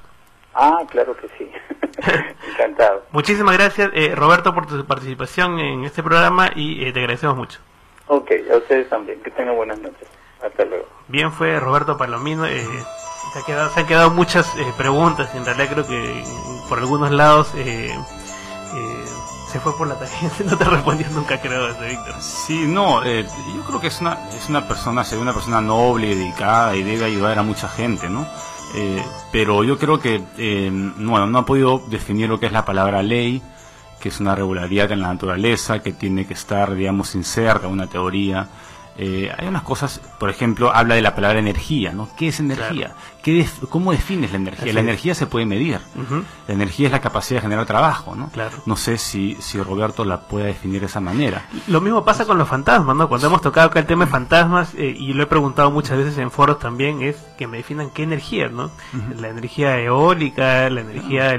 [0.55, 1.51] Ah, claro que sí.
[2.53, 3.05] Encantado.
[3.12, 7.61] muchísimas gracias eh, Roberto por tu participación en este programa y eh, te agradecemos mucho
[8.12, 9.20] Ok, a ustedes también.
[9.23, 10.09] Que tengan buenas noches.
[10.44, 10.87] Hasta luego.
[11.09, 12.44] Bien fue Roberto Palomino.
[12.46, 12.66] eh,
[13.33, 15.33] se, ha quedado- se han quedado muchas eh, preguntas.
[15.35, 16.25] En realidad creo que
[16.68, 17.94] por algunos lados eh,
[18.75, 19.05] eh,
[19.53, 20.44] se fue por la tangente.
[20.51, 22.14] No te respondió nunca, creo, ese Víctor.
[22.20, 26.14] Sí, no, eh, yo creo que es una, es una persona, se una persona noble,
[26.16, 28.27] dedicada y debe ayudar a mucha gente, ¿no?
[28.75, 32.64] Eh, pero yo creo que eh, no, no ha podido definir lo que es la
[32.64, 33.42] palabra ley,
[34.01, 38.49] que es una regularidad en la naturaleza, que tiene que estar, digamos, inserta una teoría.
[39.03, 42.09] Eh, hay unas cosas, por ejemplo, habla de la palabra energía, ¿no?
[42.19, 42.93] ¿Qué es energía?
[43.23, 44.65] ¿Qué def- ¿Cómo defines la energía?
[44.65, 44.85] Así la es.
[44.87, 45.79] energía se puede medir.
[46.47, 48.29] La energía es la capacidad de generar trabajo, ¿no?
[48.31, 48.59] Claro.
[48.67, 51.47] No sé si, si Roberto la puede definir de esa manera.
[51.69, 53.09] Lo mismo pasa con los fantasmas, ¿no?
[53.09, 56.19] Cuando hemos tocado acá el tema de fantasmas, eh, y lo he preguntado muchas veces
[56.19, 58.71] en foros también, es que me definan qué energía, ¿no?
[59.19, 61.31] La energía eólica, la energía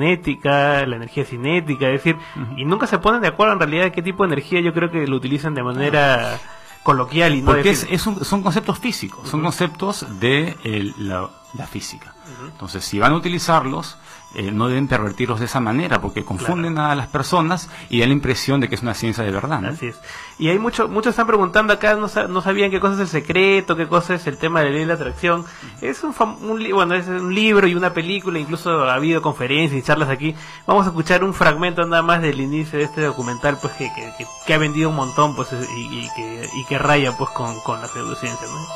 [0.00, 2.16] electromagnética, la energía cinética, es decir,
[2.56, 4.90] y nunca se ponen de acuerdo en realidad de qué tipo de energía yo creo
[4.90, 6.38] que lo utilizan de manera
[6.86, 11.66] coloquial y no Porque es, un- son conceptos físicos, son conceptos de el- la, la
[11.66, 12.14] física.
[12.52, 13.96] Entonces, si van a utilizarlos,
[14.34, 18.14] eh, no deben pervertirlos de esa manera, porque confunden a las personas y dan la
[18.14, 19.60] impresión de que es una ciencia de verdad.
[19.60, 19.68] ¿no?
[19.70, 19.96] Así es.
[20.38, 23.76] Y hay mucho, muchos están preguntando acá, no, no sabían qué cosa es el secreto,
[23.76, 25.44] qué cosa es el tema de la ley de la atracción.
[25.80, 29.82] Es un, un bueno, es un libro y una película, incluso ha habido conferencias y
[29.82, 30.34] charlas aquí.
[30.66, 34.12] Vamos a escuchar un fragmento nada más del inicio de este documental, pues que, que,
[34.18, 37.58] que- que ha vendido un montón, pues y, y que, y que raya pues con,
[37.60, 38.66] con la pseudociencia, ¿no?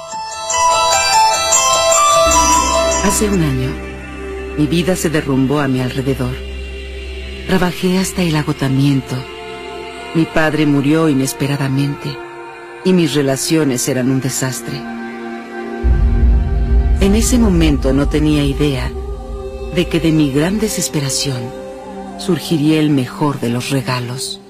[3.05, 3.71] Hace un año,
[4.61, 6.35] mi vida se derrumbó a mi alrededor.
[7.47, 9.17] Trabajé hasta el agotamiento.
[10.15, 12.15] Mi padre murió inesperadamente
[12.85, 14.77] y mis relaciones eran un desastre.
[17.01, 18.93] En ese momento no tenía idea
[19.75, 21.41] de que de mi gran desesperación
[22.19, 24.43] surgiría el mejor de los regalos.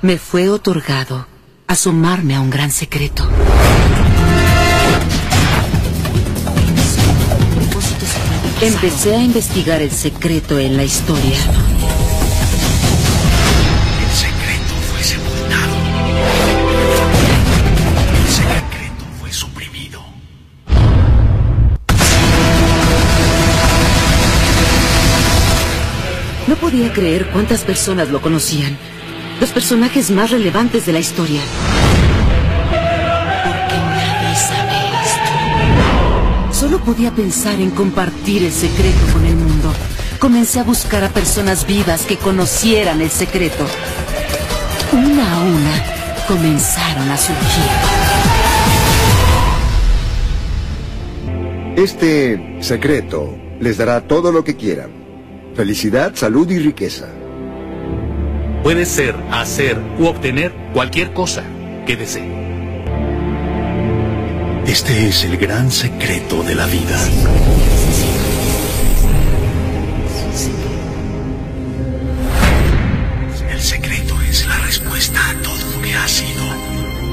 [0.00, 1.30] Me fue otorgado
[1.72, 3.26] asomarme a un gran secreto.
[8.60, 11.38] Empecé a investigar el secreto en la historia.
[14.04, 15.74] El secreto fue sepultado.
[18.20, 20.04] El secreto fue suprimido.
[26.46, 28.91] No podía creer cuántas personas lo conocían.
[29.42, 31.40] Los personajes más relevantes de la historia.
[32.70, 36.60] Porque nadie sabe esto.
[36.60, 39.72] Solo podía pensar en compartir el secreto con el mundo.
[40.20, 43.66] Comencé a buscar a personas vivas que conocieran el secreto.
[44.92, 45.84] Una a una
[46.28, 47.64] comenzaron a surgir.
[51.74, 54.92] Este secreto les dará todo lo que quieran.
[55.56, 57.08] Felicidad, salud y riqueza.
[58.62, 61.42] Puede ser, hacer u obtener cualquier cosa
[61.84, 62.30] que desee.
[64.66, 66.96] Este es el gran secreto de la vida.
[73.50, 76.44] El secreto es la respuesta a todo lo que ha sido,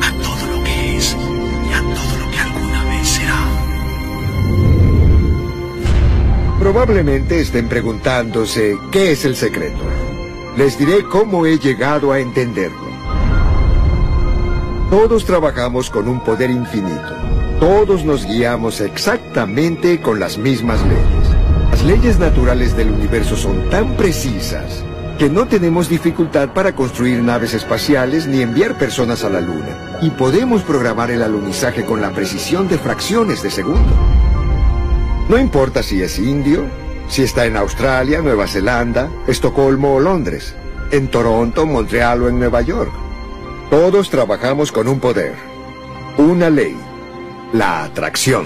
[0.04, 3.40] a todo lo que es y a todo lo que alguna vez será.
[6.60, 10.09] Probablemente estén preguntándose qué es el secreto.
[10.58, 12.90] Les diré cómo he llegado a entenderlo.
[14.90, 17.14] Todos trabajamos con un poder infinito.
[17.60, 21.30] Todos nos guiamos exactamente con las mismas leyes.
[21.72, 24.84] Las leyes naturales del universo son tan precisas
[25.20, 30.00] que no tenemos dificultad para construir naves espaciales ni enviar personas a la Luna.
[30.02, 33.94] Y podemos programar el alunizaje con la precisión de fracciones de segundo.
[35.30, 36.66] No importa si es indio,
[37.10, 40.56] si está en Australia, Nueva Zelanda, Estocolmo o Londres,
[40.92, 42.92] en Toronto, Montreal o en Nueva York.
[43.70, 45.36] Todos trabajamos con un poder,
[46.18, 46.80] una ley,
[47.52, 48.46] la atracción.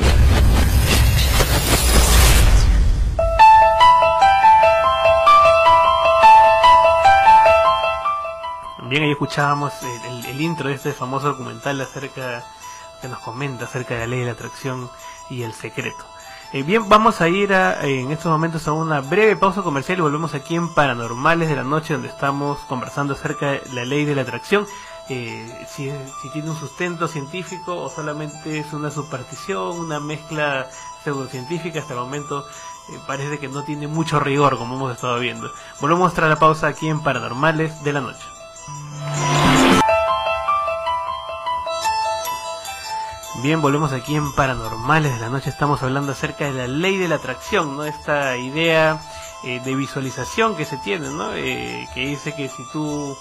[8.90, 9.74] Bien, ahí escuchábamos
[10.30, 12.44] el, intro de este famoso documental acerca
[13.02, 14.90] que nos comenta acerca de la ley de la atracción
[15.30, 16.13] y el secreto.
[16.54, 20.02] Eh, bien, vamos a ir a, en estos momentos a una breve pausa comercial y
[20.02, 24.14] volvemos aquí en Paranormales de la Noche, donde estamos conversando acerca de la ley de
[24.14, 24.68] la atracción.
[25.10, 25.92] Eh, si,
[26.32, 30.68] tiene un sustento científico o solamente es una superstición, una mezcla
[31.04, 32.46] pseudocientífica, hasta el momento
[32.92, 35.52] eh, parece que no tiene mucho rigor, como hemos estado viendo.
[35.82, 38.28] Volvemos tras la pausa aquí en Paranormales de la Noche.
[43.44, 45.50] Bien, volvemos aquí en Paranormales de la Noche.
[45.50, 47.84] Estamos hablando acerca de la ley de la atracción, ¿no?
[47.84, 49.02] Esta idea
[49.44, 51.34] eh, de visualización que se tiene, ¿no?
[51.34, 53.18] Eh, que dice que si tú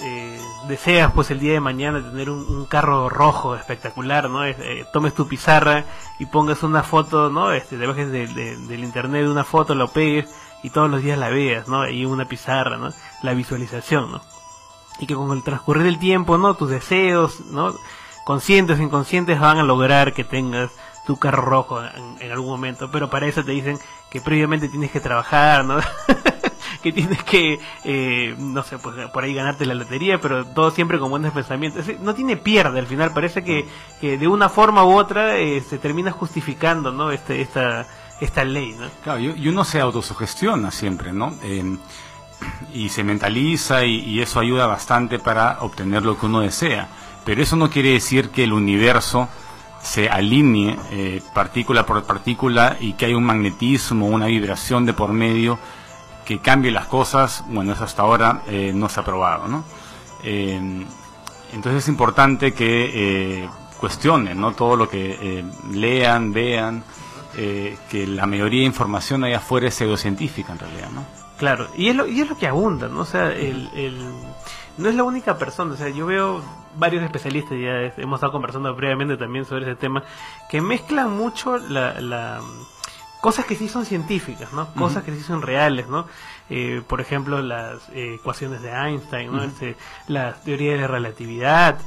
[0.00, 4.44] eh, deseas, pues el día de mañana tener un, carro rojo espectacular, ¿no?
[4.44, 5.84] Eh, tomes tu pizarra
[6.18, 7.52] y pongas una foto, ¿no?
[7.52, 10.28] Este, te bajes de- de- del internet una foto, lo pegues
[10.64, 11.88] y todos los días la veas, ¿no?
[11.88, 12.88] Y una pizarra, ¿no?
[13.22, 14.20] La visualización, ¿no?
[15.00, 16.54] y que con el transcurrir del tiempo, ¿no?
[16.54, 17.74] Tus deseos, ¿no?
[18.24, 20.70] Conscientes o inconscientes van a lograr que tengas
[21.06, 23.78] tu carro rojo en, en algún momento, pero para eso te dicen
[24.10, 25.78] que previamente tienes que trabajar, ¿no?
[26.84, 30.98] que tienes que, eh, no sé, pues por ahí ganarte la lotería, pero todo siempre
[30.98, 31.86] con buenos pensamientos.
[32.00, 33.66] No tiene pierde al final, parece que,
[34.00, 37.10] que de una forma u otra eh, se termina justificando, ¿no?
[37.10, 37.86] Este, esta,
[38.20, 38.86] esta ley, ¿no?
[39.02, 41.34] Claro, y, y uno se autosugestiona siempre, ¿no?
[41.42, 41.76] Eh,
[42.74, 46.88] y se mentaliza y, y eso ayuda bastante para obtener lo que uno desea.
[47.24, 49.28] Pero eso no quiere decir que el universo
[49.82, 55.12] se alinee eh, partícula por partícula y que hay un magnetismo, una vibración de por
[55.12, 55.58] medio
[56.24, 57.44] que cambie las cosas.
[57.48, 59.64] Bueno, eso hasta ahora eh, no se ha probado, ¿no?
[60.22, 60.58] Eh,
[61.52, 63.48] entonces es importante que
[63.78, 64.52] cuestionen, ¿no?
[64.52, 66.82] Todo lo que lean, vean,
[67.34, 71.04] que la mayoría de información allá afuera es pseudocientífica en realidad, ¿no?
[71.38, 73.00] Claro, y es lo, y es lo que abunda, ¿no?
[73.00, 74.12] O sea, el, el-
[74.78, 76.42] no es la única persona, o sea, yo veo
[76.76, 80.02] varios especialistas, ya hemos estado conversando previamente también sobre ese tema,
[80.50, 82.40] que mezclan mucho la, la
[83.20, 84.72] cosas que sí son científicas, ¿no?
[84.74, 86.06] Cosas que sí son reales, ¿no?
[86.50, 89.38] Eh, por ejemplo, las eh, ecuaciones de Einstein, ¿no?
[89.38, 89.46] Ujú.
[89.46, 89.76] Este,
[90.08, 91.78] la teoría de la relatividad,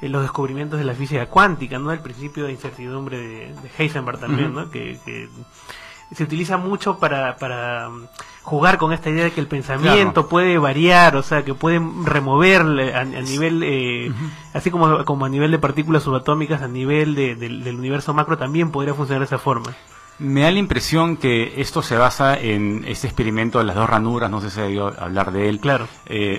[0.00, 1.90] eh, los descubrimientos de la física cuántica, ¿no?
[1.90, 4.54] El principio de incertidumbre de, de Heisenberg también.
[4.54, 4.70] ¿no?
[4.70, 5.28] Que, que
[6.12, 8.06] se utiliza mucho para, para mm,
[8.42, 10.28] jugar con esta idea de que el pensamiento Claro.
[10.28, 14.12] puede variar, o sea, que puede removerle a, a nivel, eh,
[14.52, 18.36] así como, como a nivel de partículas subatómicas, a nivel de- del- del universo macro
[18.38, 19.72] también podría funcionar de esa forma.
[20.20, 24.30] Me da la impresión que esto se basa en este experimento de las dos ranuras,
[24.30, 25.88] no sé si he oído hablar de él, claro.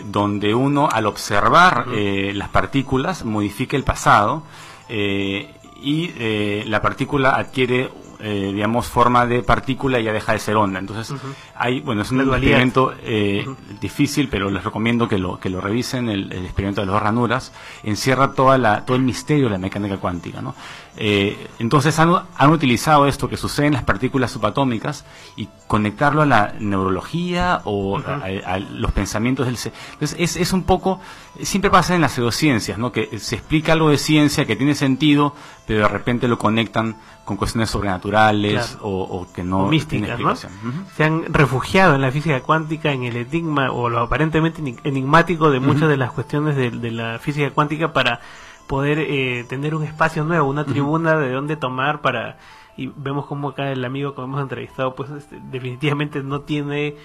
[0.06, 4.44] donde uno al observar eh, las partículas modifica el pasado
[4.88, 10.40] eh, y eh, la partícula adquiere, eh, digamos, forma de partícula y ya deja de
[10.40, 10.80] ser onda.
[10.80, 11.14] Entonces.
[11.58, 12.36] Hay, bueno, es un dualidad.
[12.62, 13.46] experimento eh,
[13.82, 17.02] difícil, pero les recomiendo que lo, que lo revisen, el, el experimento de las dos
[17.04, 17.54] ranuras,
[17.84, 20.54] encierra toda la, todo el misterio de la mecánica cuántica, ¿no?
[20.98, 26.26] Eh, entonces han, han utilizado esto que sucede en las partículas subatómicas y conectarlo a
[26.26, 29.58] la neurología o a, a los pensamientos del...
[29.58, 31.02] ce- Entonces es, es un poco,
[31.42, 32.92] siempre pasa en las pseudociencias, ¿no?
[32.94, 35.36] Que se explica algo de ciencia que tiene sentido,
[35.68, 36.96] pero de repente lo conectan
[37.26, 38.86] con cuestiones sobrenaturales Claro.
[38.86, 40.32] o, o que no o místicas, ¿no?
[40.32, 40.52] explicación.
[40.70, 40.90] Ujú.
[40.96, 45.50] Se han refugiado en la física cuántica, en el enigma o lo aparentemente enig- enigmático
[45.52, 48.20] de muchas de las cuestiones de, de la física cuántica para
[48.68, 52.38] poder eh, tener un espacio nuevo, una tribuna de donde tomar para
[52.78, 56.96] y vemos como acá el amigo que hemos entrevistado pues este, definitivamente no tiene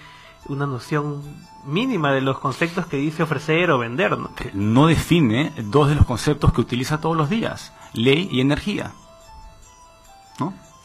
[0.49, 1.22] una noción
[1.64, 4.30] mínima de los conceptos que dice ofrecer o vender, ¿no?
[4.55, 8.93] no define dos de los conceptos que utiliza todos los días, ley y energía.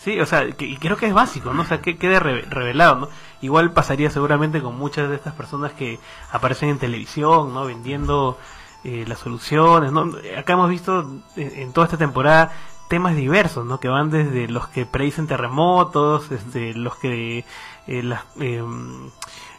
[0.05, 1.63] Sí, o sea, que, y creo que es básico, ¿no?
[1.63, 3.09] O sea, que quede re- revelado, ¿no?
[3.41, 5.99] Igual pasaría seguramente con muchas de estas personas que
[6.31, 7.65] aparecen en televisión, ¿no?
[7.65, 8.37] Vendiendo
[8.83, 10.11] eh, las soluciones, ¿no?
[10.37, 11.01] Acá hemos visto
[11.35, 12.51] en, en toda esta temporada
[12.87, 13.79] temas diversos, ¿no?
[13.79, 17.43] Que van desde los que predicen terremotos, desde los que
[17.87, 19.09] eh, las, em,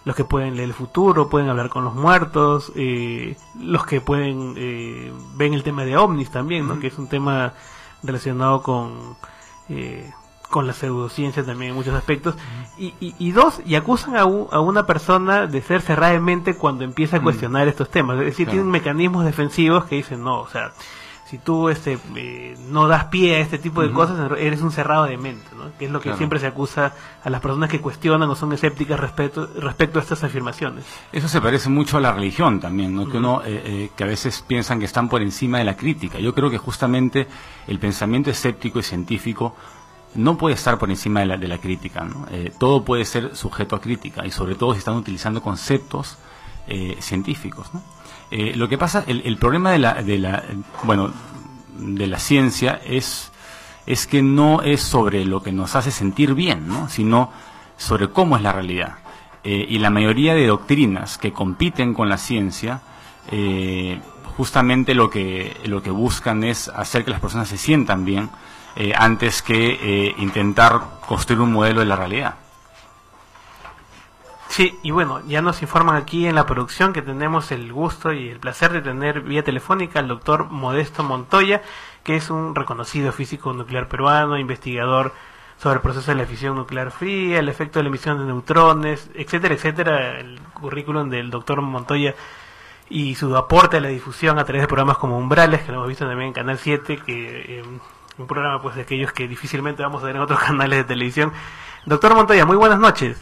[0.04, 4.54] los que pueden leer el futuro, pueden hablar con los muertos, eh, los que pueden
[4.56, 6.78] eh, ven el tema de ovnis también, ¿no?
[6.78, 7.52] Que es un tema
[8.04, 9.16] relacionado con
[9.68, 10.12] eh,
[10.56, 12.34] con la pseudociencia también en muchos aspectos
[12.78, 16.56] y, y, y dos y acusan a, a una persona de ser cerrada de mente
[16.56, 17.24] cuando empieza a Mm.
[17.24, 18.52] cuestionar estos temas es decir Claro.
[18.56, 20.72] tienen mecanismos defensivos que dicen no o sea
[21.28, 25.04] si tú este eh, no das pie a este tipo de cosas eres un cerrado
[25.04, 25.64] de mente ¿no?
[25.76, 26.16] que es lo que Claro.
[26.18, 30.22] siempre se acusa a las personas que cuestionan o son escépticas respecto respecto a estas
[30.24, 33.08] afirmaciones Eso se parece mucho a la religión también, ¿no?
[33.10, 36.18] Que uno, eh, eh, que a veces piensan que están por encima de la crítica.
[36.20, 37.26] Yo creo que justamente
[37.66, 39.54] el pensamiento escéptico y científico
[40.16, 42.26] no puede estar por encima de la, de la crítica, ¿no?
[42.30, 46.18] Eh, todo puede ser sujeto a crítica y sobre todo si están utilizando conceptos
[46.66, 47.82] eh, científicos, ¿no?
[48.30, 50.42] Eh, lo que pasa, el, el problema de la, de la,
[50.82, 51.12] bueno,
[51.78, 53.30] de la ciencia es
[53.86, 56.88] es que no es sobre lo que nos hace sentir bien, ¿no?
[56.88, 57.30] sino
[57.76, 58.94] sobre cómo es la realidad.
[59.44, 62.80] Eh, y la mayoría de doctrinas que compiten con la ciencia,
[64.36, 68.28] justamente lo que, lo que buscan es hacer que las personas se sientan bien
[68.76, 72.34] eh, antes que intentar construir un modelo de la realidad.
[74.48, 78.28] Sí, y bueno, ya nos informan aquí en la producción que tenemos el gusto y
[78.28, 81.62] el placer de tener vía telefónica al doctor Modesto Montoya,
[82.02, 85.12] que es un reconocido físico nuclear peruano, investigador
[85.58, 89.10] sobre el proceso de la fisión nuclear fría, el efecto de la emisión de neutrones,
[89.14, 90.20] etcétera, etcétera.
[90.20, 92.14] El currículum del doctor Montoya
[92.88, 95.88] y su aporte a la difusión a través de programas como Umbrales, que lo hemos
[95.88, 97.64] visto también en Canal 7, que eh,
[98.18, 101.32] un programa pues de aquellos que difícilmente vamos a ver en otros canales de televisión.
[101.84, 103.20] Doctor Montoya, muy buenas noches.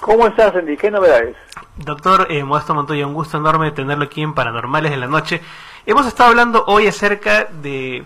[0.00, 0.76] ¿Cómo estás, Andy?
[0.76, 1.36] ¿Qué novedades?
[1.76, 5.40] Doctor eh, Modesto Montoya, un gusto enorme tenerlo aquí en Paranormales de la Noche.
[5.86, 8.04] Hemos estado hablando hoy acerca de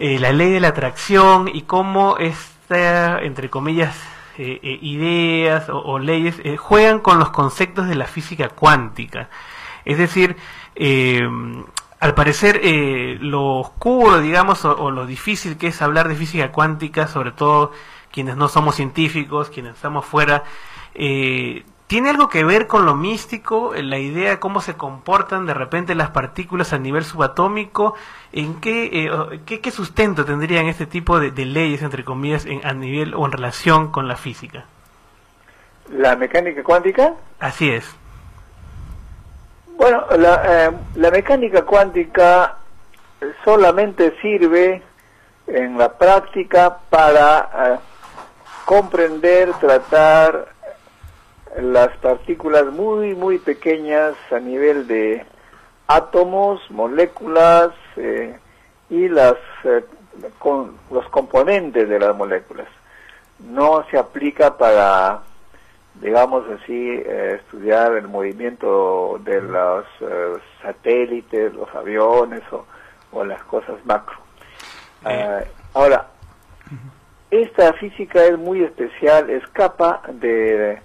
[0.00, 3.96] eh, la ley de la atracción y cómo esta, entre comillas,
[4.36, 9.28] eh, eh, ideas o, leyes juegan con los conceptos de la física cuántica.
[9.84, 10.36] Es decir,
[12.04, 12.60] al parecer
[13.20, 17.72] lo oscuro, digamos, o, o, lo difícil que es hablar de física cuántica, sobre todo
[18.12, 20.44] quienes no somos científicos, quienes estamos fuera,
[20.94, 25.52] eh, ¿Tiene algo que ver con lo místico, la idea de cómo se comportan de
[25.52, 27.94] repente las partículas a nivel subatómico?
[28.32, 33.12] ¿En qué, eh, qué, sustento tendrían este tipo de, leyes, entre comillas, en, a nivel
[33.14, 34.64] o en relación con la física?
[35.90, 37.14] ¿La mecánica cuántica?
[37.38, 37.94] Así es.
[39.76, 42.56] Bueno, la, eh, la mecánica cuántica
[43.44, 44.82] solamente sirve
[45.46, 47.80] en la práctica para
[48.64, 50.48] comprender, tratar
[51.56, 55.24] las partículas muy, muy pequeñas a nivel de
[55.86, 58.36] átomos, moléculas eh,
[58.90, 59.84] y las, eh,
[60.38, 62.66] con, los componentes de las moléculas.
[63.38, 65.22] No se aplica para,
[66.00, 69.84] digamos así, eh, estudiar el movimiento de los
[70.62, 72.66] satélites, los aviones o,
[73.12, 74.16] o, las cosas macro.
[75.74, 76.08] ahora,
[77.30, 80.78] esta física es muy especial, escapa de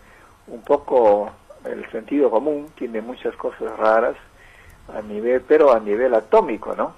[0.47, 1.31] un poco
[1.65, 4.15] el sentido común, tiene muchas cosas raras
[4.93, 6.93] a nivel, pero a nivel atómico, ¿no?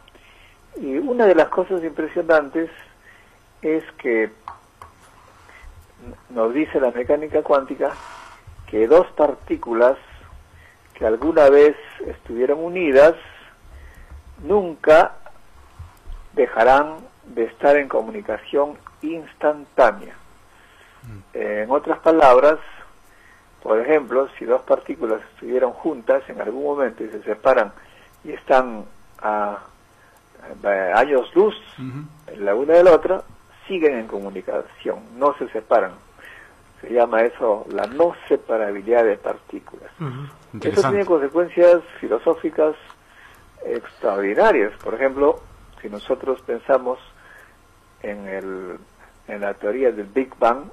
[0.78, 2.70] Y una de las cosas impresionantes
[3.62, 4.32] es que
[6.30, 7.92] nos dice la mecánica cuántica
[8.68, 9.98] que dos partículas
[10.94, 11.76] que alguna vez
[12.06, 13.16] estuvieron unidas
[14.44, 15.16] nunca
[16.34, 20.16] dejarán de estar en comunicación instantánea.
[21.34, 22.60] En otras palabras,
[23.64, 27.74] por ejemplo, si dos partículas estuvieron juntas en algún momento y se separan
[28.24, 28.86] y están
[29.22, 29.60] a,
[30.96, 31.56] años luz
[32.38, 33.24] la una de la otra,
[33.72, 35.94] siguen en comunicación, no se separan.
[36.82, 39.90] Se llama eso la no separabilidad de partículas.
[40.62, 42.76] Eso tiene consecuencias filosóficas
[43.64, 44.74] extraordinarias.
[44.84, 45.40] Por ejemplo,
[45.82, 47.00] si nosotros pensamos
[48.02, 48.78] en, el,
[49.30, 50.64] en la teoría del Big Bang,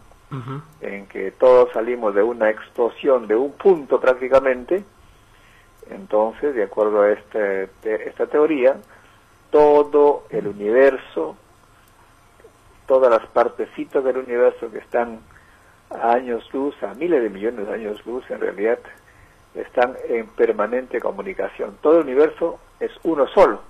[0.81, 4.83] en que todos salimos de una explosión de un punto prácticamente,
[5.89, 8.77] entonces, de acuerdo a este, esta teoría,
[9.51, 11.37] todo el universo,
[12.89, 15.21] todas las partecitas del universo que están
[15.91, 18.79] a años luz, a miles de millones de años luz en realidad,
[19.55, 21.79] están en permanente comunicación.
[21.81, 23.61] Todo el universo es uno solo.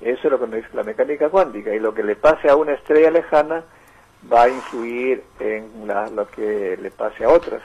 [0.00, 1.74] Eso es lo que nos dice la mecánica cuántica.
[1.74, 3.64] Y lo que le pase a una estrella lejana
[4.30, 7.62] va a influir en lo que le pase a otras.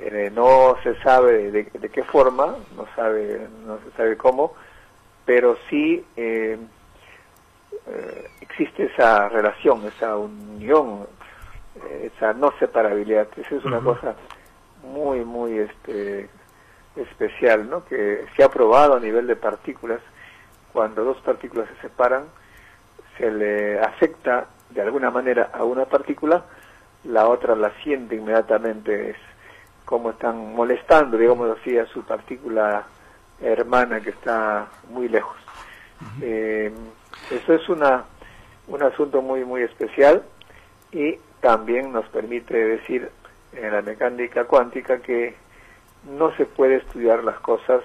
[0.00, 4.54] Eh, no se sabe de, qué forma, no sabe, no se sabe cómo,
[5.24, 6.56] pero sí eh,
[7.88, 11.06] eh, existe esa relación, esa unión,
[12.02, 13.28] esa no separabilidad.
[13.36, 14.16] Esa es una cosa
[14.82, 16.28] muy, muy este,
[16.96, 17.84] especial, ¿no?
[17.84, 20.00] Que se ha probado a nivel de partículas.
[20.72, 22.24] Cuando dos partículas se separan,
[23.16, 26.44] se le afecta de alguna manera a una partícula,
[27.04, 29.16] la otra la siente inmediatamente, es
[29.84, 32.84] como están molestando, digamos así, a su partícula
[33.40, 35.36] hermana que está muy lejos.
[36.20, 36.72] Eh,
[37.30, 38.04] eso es una,
[38.68, 40.22] un asunto muy, muy especial
[40.92, 43.10] y también nos permite decir
[43.52, 45.34] en la mecánica cuántica que
[46.10, 47.82] no se puede estudiar las cosas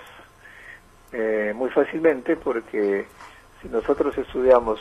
[1.11, 3.05] eh, muy fácilmente porque
[3.61, 4.79] si nosotros estudiamos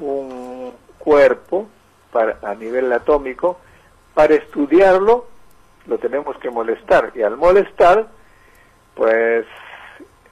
[0.00, 1.68] un cuerpo
[2.42, 3.58] a nivel atómico,
[4.14, 5.26] para estudiarlo
[5.86, 8.06] lo tenemos que molestar y al molestar,
[8.94, 9.46] pues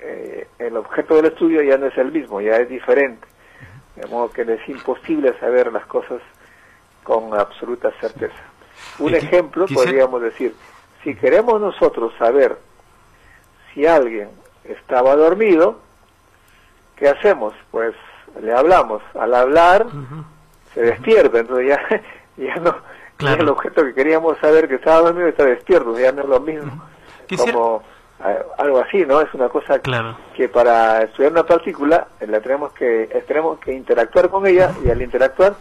[0.01, 3.27] eh, el objeto del estudio ya no es el mismo, ya es diferente.
[4.01, 6.21] De modo que es imposible saber las cosas
[7.05, 8.35] con absoluta certeza.
[8.99, 10.55] Un ejemplo podríamos decir,
[11.05, 12.57] si queremos nosotros saber
[13.73, 14.31] si alguien
[14.65, 15.79] estaba dormido,
[16.97, 17.55] ¿qué hacemos?
[17.71, 17.95] Pues
[18.43, 19.03] le hablamos.
[19.19, 19.87] Al hablar,
[20.75, 22.03] se despierta, entonces ya,
[22.37, 22.75] ya no,
[23.19, 26.41] ya el objeto que queríamos saber que estaba dormido está despierto, ya no es lo
[26.41, 26.89] mismo.
[27.27, 27.83] Quisiera- Como
[28.59, 29.21] algo así, ¿no?
[29.21, 29.81] Es una cosa
[30.37, 34.71] que para estudiar una partícula eh, la tenemos que eh, tenemos que interactuar con ella
[34.85, 35.55] y al interactuar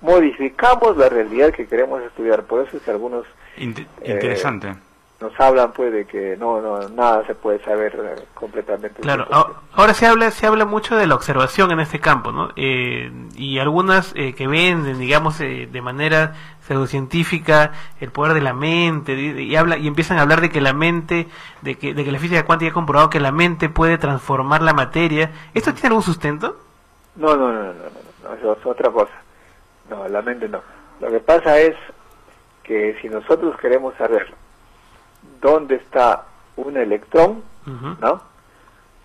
[0.00, 2.42] modificamos la realidad que queremos estudiar.
[2.44, 3.24] Por eso es que algunos
[3.56, 4.74] Inte- Eh, interesante.
[5.22, 9.00] Nos hablan pues de que no no nada se puede saber eh, completamente.
[9.00, 9.26] Claro,
[9.72, 12.50] ahora se habla se habla mucho de la observación en este campo, ¿no?
[12.56, 16.34] Eh, y algunas eh, que venden, digamos, eh, de manera
[16.66, 20.60] pseudocientífica el poder de la mente y, y habla y empiezan a hablar de que
[20.60, 21.28] la mente,
[21.62, 24.72] de que, de que la física cuántica ha comprobado que la mente puede transformar la
[24.72, 25.30] materia.
[25.54, 26.56] ¿Esto tiene algún sustento?
[27.16, 29.12] No, no, no, no, no, no, no, eso es otra cosa.
[29.88, 30.60] No, la mente no.
[31.00, 31.74] Lo que pasa es
[32.62, 34.32] que si nosotros queremos saber
[35.42, 36.24] dónde está
[36.56, 37.42] un electrón,
[38.00, 38.22] ¿no?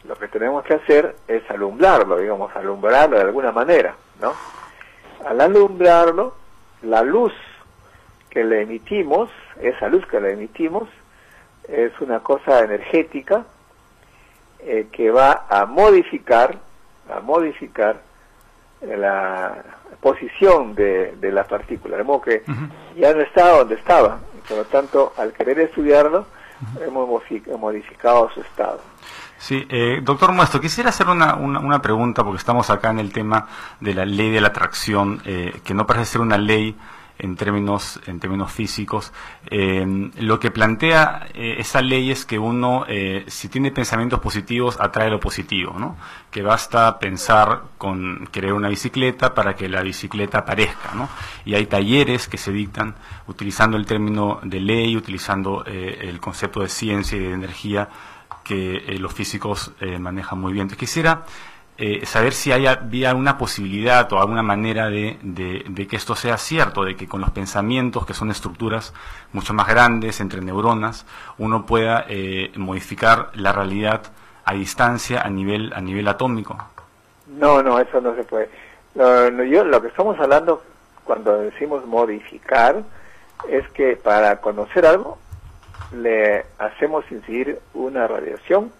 [0.05, 4.33] Lo que tenemos que hacer es alumbrarlo, digamos, alumbrarlo de alguna manera, ¿no?
[5.27, 6.35] Al alumbrarlo,
[6.83, 7.33] la luz
[8.29, 9.29] que le emitimos,
[9.59, 10.87] esa luz que le emitimos,
[11.67, 13.43] es una cosa energética
[14.59, 16.57] eh, que va a modificar,
[17.13, 18.01] a modificar
[18.81, 19.63] la
[19.99, 22.43] posición de, de la partícula, de modo que
[22.95, 26.25] ya no está donde estaba, por lo tanto, al querer estudiarlo,
[26.85, 28.79] hemos modifi- modificado su estado.
[29.37, 33.13] Sí, eh, doctor Muestro, quisiera hacer una, una, una pregunta porque estamos acá en el
[33.13, 33.47] tema
[33.79, 36.75] de la ley de la atracción, eh, que no parece ser una ley
[37.19, 39.13] en términos en términos físicos.
[39.49, 44.77] Eh, lo que plantea eh, esa ley es que uno, eh, si tiene pensamientos positivos,
[44.79, 45.97] atrae lo positivo, ¿no?
[46.31, 51.09] Que basta pensar con querer una bicicleta para que la bicicleta aparezca, ¿no?
[51.45, 52.95] Y hay talleres que se dictan
[53.27, 57.89] utilizando el término de ley, utilizando eh, el concepto de ciencia y de energía
[58.43, 60.69] que eh, los físicos manejan muy bien.
[60.69, 61.25] Quisiera
[61.77, 66.15] eh, saber si hay, había alguna posibilidad o alguna manera de, de- de que esto
[66.15, 68.93] sea cierto, de que con los pensamientos, que son estructuras
[69.33, 71.05] mucho más grandes entre neuronas,
[71.37, 74.01] uno pueda eh, modificar la realidad
[74.45, 76.57] a distancia, a nivel, a nivel atómico.
[77.27, 78.49] No, no, eso no se puede.
[78.95, 80.63] Lo- yo, lo que estamos hablando
[81.03, 82.81] cuando decimos modificar
[83.49, 85.19] es que para conocer algo
[85.95, 88.71] le hacemos incidir una radiación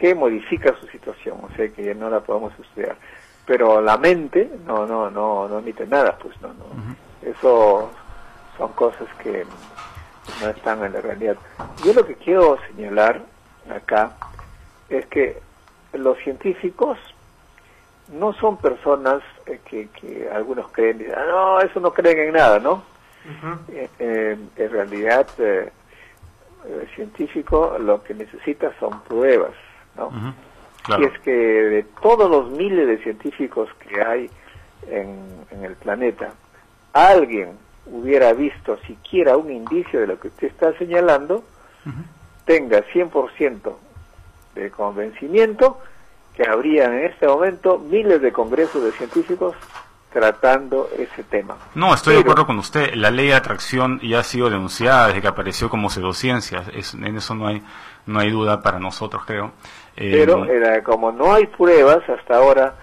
[0.00, 2.96] que modifica su situación, o sea que no la podemos estudiar.
[3.44, 6.64] Pero la mente no, no, no, no emite nada, pues no, no.
[7.30, 7.90] Eso
[8.56, 9.44] son cosas que
[10.40, 11.36] no están en la realidad.
[11.84, 13.20] Yo lo que quiero señalar
[13.70, 14.12] acá
[14.88, 15.38] es que
[15.92, 16.96] los científicos
[18.08, 22.32] no son personas eh, que, que algunos creen, dicen, "Ah, no, eso no creen en
[22.32, 22.82] nada, ¿no?
[23.68, 25.70] Eh, eh, en realidad, eh,
[26.66, 29.52] el científico lo que necesita son pruebas,
[29.96, 30.34] ¿no?
[30.82, 31.02] Claro.
[31.02, 34.30] Y es que de todos los miles de científicos que hay
[34.88, 36.32] en, en el planeta,
[36.92, 41.44] alguien hubiera visto siquiera un indicio de lo que usted está señalando,
[42.44, 43.72] tenga 100%
[44.54, 45.78] de convencimiento
[46.34, 49.54] que habría en este momento miles de congresos de científicos
[50.12, 51.56] tratando ese tema.
[51.74, 52.94] No, estoy de acuerdo con usted.
[52.94, 56.64] La ley de atracción ya ha sido denunciada desde que apareció como pseudociencia.
[56.74, 57.62] Es- en eso no hay,
[58.06, 59.52] no hay duda para nosotros, creo.
[60.00, 62.74] Pero eh, como no hay pruebas hasta ahora,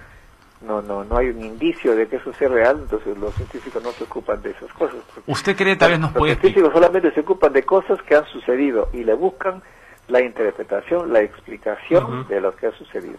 [0.62, 3.92] no no no hay un indicio de que eso sea real, entonces los científicos no
[3.92, 5.00] se ocupan de esas cosas.
[5.26, 8.26] ¿Usted cree tal vez nos Los puede científicos solamente se ocupan de cosas que han
[8.26, 9.64] sucedido y le buscan
[10.08, 13.18] la interpretación, la explicación de lo que ha sucedido.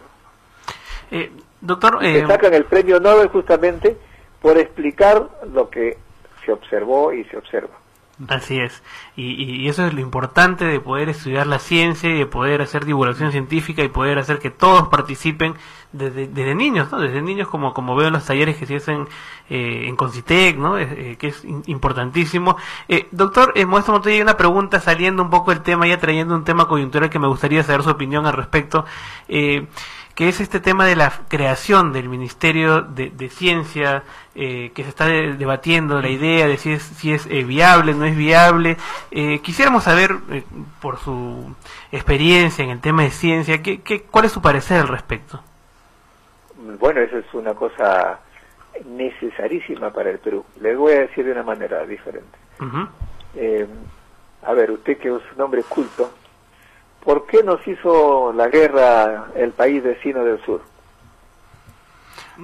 [1.11, 3.97] Eh, doctor, eh, sacan el premio Nobel justamente
[4.41, 5.97] por explicar lo que
[6.45, 7.78] se observó y se observa.
[8.27, 8.83] Así es.
[9.15, 12.83] Y, y eso es lo importante de poder estudiar la ciencia y de poder hacer
[12.83, 15.55] divulgación científica y poder hacer que todos participen
[15.93, 16.99] desde, desde niños, ¿no?
[16.99, 19.07] Desde niños como, como veo en los talleres que se hacen
[19.49, 20.77] eh, en Concitec, ¿no?
[20.77, 22.57] Eh, que es importantísimo.
[22.89, 26.43] Eh, doctor, eh, Modesto Montoya, una pregunta saliendo un poco del tema, ya trayendo un
[26.43, 28.85] tema coyuntural que me gustaría saber su opinión al respecto.
[29.29, 29.67] Eh,
[30.19, 34.03] que es este tema de la creación del Ministerio de, de Ciencia,
[34.35, 37.93] eh, que se está de- debatiendo la idea de si es, si es eh, viable,
[37.93, 38.75] no es viable.
[39.11, 40.43] Eh, quisiéramos saber, eh,
[40.81, 41.55] por su
[41.93, 45.41] experiencia en el tema de ciencia, ¿qué, qué, cuál es su parecer al respecto?
[46.81, 48.19] Bueno, eso es una cosa
[48.87, 50.43] necesarísima para el Perú.
[50.59, 52.37] Les voy a decir de una manera diferente.
[54.45, 56.11] A ver, usted que es un hombre culto,
[57.09, 60.61] ¿por qué nos hizo la guerra el país vecino del sur?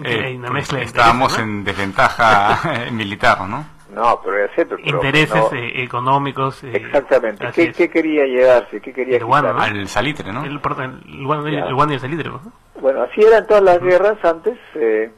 [0.03, 3.63] Eh, Hay una mezcla de estábamos en desventaja militar, ¿no?
[3.93, 4.75] No, pero es cierto.
[4.83, 6.63] pero Intereses no- eh, económicos.
[6.63, 7.47] eh, Exactamente.
[7.53, 8.81] ¿Qué, quería llevarse?
[8.81, 9.71] ¿Qué quería El guano, quitar?
[9.71, 9.79] ¿no?
[9.81, 10.43] Al salitre, ¿no?
[10.43, 12.41] El, el guano, el guano y el salitre, ¿no?
[12.81, 14.57] Bueno, así eran todas las guerras antes.
[14.73, 15.11] eh,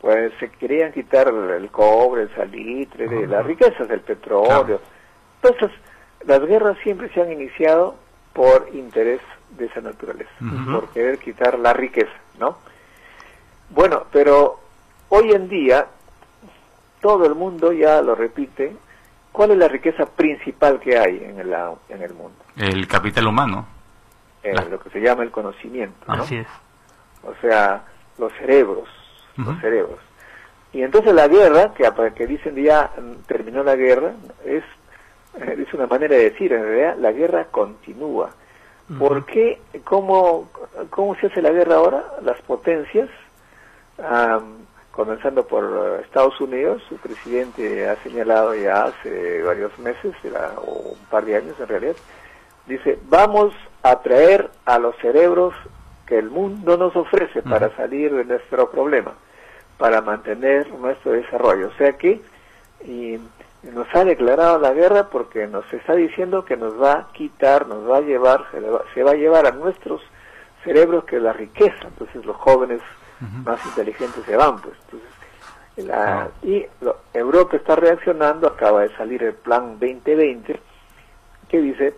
[0.00, 4.80] pues se querían quitar el cobre, el salitre, de las riquezas del petróleo.
[5.42, 5.70] Entonces,
[6.26, 7.96] las guerras siempre se han iniciado
[8.36, 9.22] por interés
[9.56, 10.30] de esa naturaleza,
[10.70, 12.58] por querer quitar la riqueza, ¿no?
[13.70, 14.60] Bueno, pero
[15.08, 15.86] hoy en día
[17.00, 18.76] todo el mundo ya lo repite.
[19.32, 21.54] ¿Cuál es la riqueza principal que hay en el,
[21.88, 22.36] en el mundo?
[22.56, 23.66] El capital humano.
[24.42, 26.22] Eh, La- Lo que se llama el conocimiento, ¿no?
[26.22, 26.46] Así es.
[27.24, 27.82] o sea,
[28.18, 28.88] los cerebros,
[29.38, 29.98] los cerebros.
[30.74, 34.12] Y entonces la guerra, que, que dicen ya mm, terminó la guerra,
[34.44, 34.62] es,
[35.58, 38.30] es una manera de decir, en realidad la guerra continúa.
[39.00, 39.60] ¿Por qué?
[39.82, 40.48] ¿Cómo,
[40.90, 42.04] ¿Cómo se hace la guerra ahora?
[42.22, 43.08] Las potencias,
[44.00, 44.58] am,
[44.92, 50.92] comenzando por eh, Estados Unidos, su presidente ha señalado ya hace varios meses, era- o
[50.92, 51.96] un par de años en realidad,
[52.66, 55.52] dice, vamos a traer a los cerebros
[56.06, 59.14] que el mundo nos ofrece para salir de nuestro problema,
[59.78, 61.68] para mantener nuestro desarrollo.
[61.68, 62.20] O sea que
[62.84, 63.18] y
[63.72, 67.88] nos ha declarado la guerra porque nos está diciendo que nos va a quitar, nos
[67.90, 70.00] va a llevar, se, le va, se va a llevar a nuestros
[70.64, 71.88] cerebros que es la riqueza.
[71.88, 72.80] Entonces los jóvenes
[73.44, 74.74] más inteligentes se van, pues.
[74.84, 75.08] Entonces,
[75.86, 80.60] la- y lo- Europa está reaccionando, acaba de salir el plan 2020
[81.48, 81.94] que dice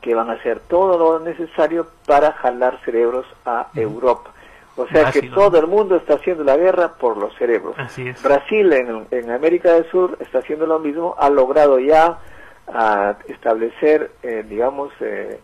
[0.00, 4.30] que van a hacer todo lo necesario para jalar cerebros a Europa.
[4.76, 7.76] O sea que todo el mundo está haciendo la guerra por los cerebros.
[7.78, 8.20] Así es.
[8.22, 12.18] Brasil en, en América del Sur está haciendo lo mismo, ha logrado ya
[13.28, 15.38] establecer, eh, digamos, eh,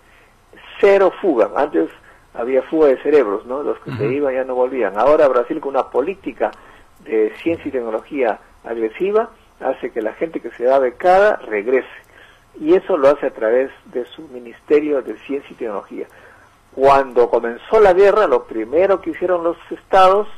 [0.80, 1.50] cero fuga.
[1.54, 1.90] Antes
[2.34, 3.62] había fuga de cerebros, ¿no?
[3.62, 4.98] Los que se iban ya no volvían.
[4.98, 6.50] Ahora Brasil con una política
[7.04, 11.88] de ciencia y tecnología agresiva hace que la gente que se da becada regrese.
[12.58, 16.06] Y eso lo hace a través de su Ministerio de Ciencia y Tecnología.
[16.74, 20.28] Cuando comenzó la guerra, lo primero que hicieron los estados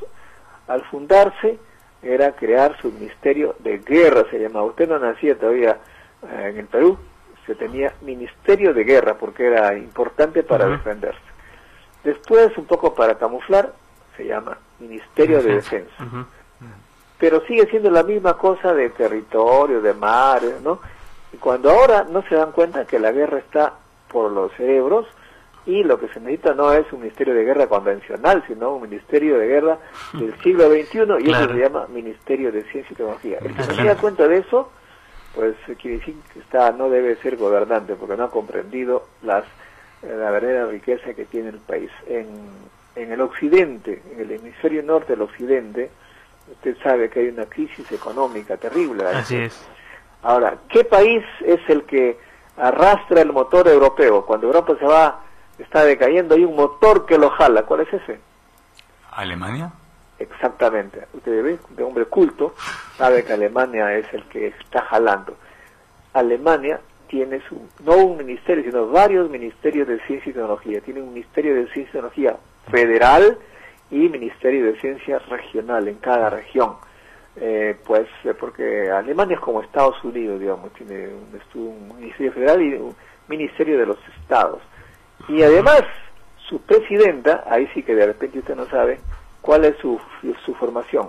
[0.67, 1.59] al fundarse
[2.03, 4.67] era crear su Ministerio de Guerra, se llamaba.
[4.67, 5.79] Usted no nacía todavía
[6.23, 6.99] eh, en el Perú,
[7.47, 11.21] se tenía Ministerio de Guerra porque era importante para defenderse.
[12.03, 13.73] Después, un poco para camuflar,
[14.17, 16.27] se llama Ministerio de Defensa.
[17.19, 20.81] Pero sigue siendo la misma cosa de territorio, de mares, ¿no?
[21.33, 23.75] Y cuando ahora no se dan cuenta que la guerra está
[24.09, 25.07] por los cerebros
[25.65, 29.39] y lo que se necesita no es un ministerio de guerra convencional, sino un ministerio
[29.39, 29.79] de guerra
[30.13, 33.39] del siglo XXI y eso se llama Ministerio de Ciencia y Tecnología.
[33.41, 34.71] El que no se da cuenta de eso,
[35.35, 39.45] pues eh, quiere decir que está, no debe ser gobernante porque no ha comprendido las,
[40.03, 41.91] eh, la verdadera riqueza que tiene el país.
[42.07, 42.27] En,
[42.97, 45.91] en el occidente, en el hemisferio norte del occidente,
[46.51, 49.05] usted sabe que hay una crisis económica terrible.
[49.07, 49.65] Así es.
[50.23, 52.19] Ahora, ¿qué país es el que
[52.57, 54.25] arrastra el motor europeo?
[54.27, 55.21] Cuando Europa se va,
[55.59, 57.63] está decayendo, hay un motor que lo jala.
[57.65, 58.21] ¿Cuál es ese?
[59.11, 59.73] ¿Alemania?
[60.19, 61.07] Exactamente.
[61.13, 62.55] Usted ve, de hombre culto,
[62.97, 65.37] sabe que Alemania es el que está jalando.
[66.13, 70.81] Alemania tiene su, no un ministerio, sino varios ministerios de ciencia y tecnología.
[70.81, 72.37] Tiene un ministerio de ciencia y tecnología
[72.71, 73.39] federal
[73.91, 76.77] y ministerio de ciencia regional en cada región.
[77.37, 82.63] Eh, pues eh, porque Alemania es como Estados Unidos, digamos, tiene un, un ministerio federal
[82.63, 82.95] y un
[83.29, 84.61] ministerio de los estados.
[85.29, 85.83] Y además,
[86.49, 89.01] su presidenta, ahí sí que de repente usted no sabe
[89.41, 90.01] cuál es su,
[90.45, 91.09] su formación.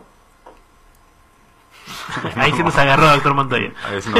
[2.38, 3.72] Ahí se nos agarró, doctor Montoya.
[3.94, 4.14] Es un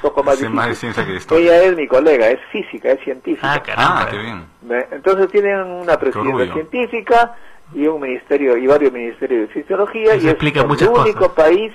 [0.00, 0.74] poco más Sé más de difícil.
[0.76, 1.56] ciencia que de historia.
[1.58, 3.52] Ella es mi colega, es física, es científica.
[3.52, 4.00] Ah, caramba.
[4.02, 4.46] Ah, qué bien.
[4.90, 7.34] Entonces tienen una presidencia científica
[7.74, 11.18] y un ministerio y varios ministerios de ciencia y tecnología Eso y es el único
[11.18, 11.34] cosas.
[11.34, 11.72] país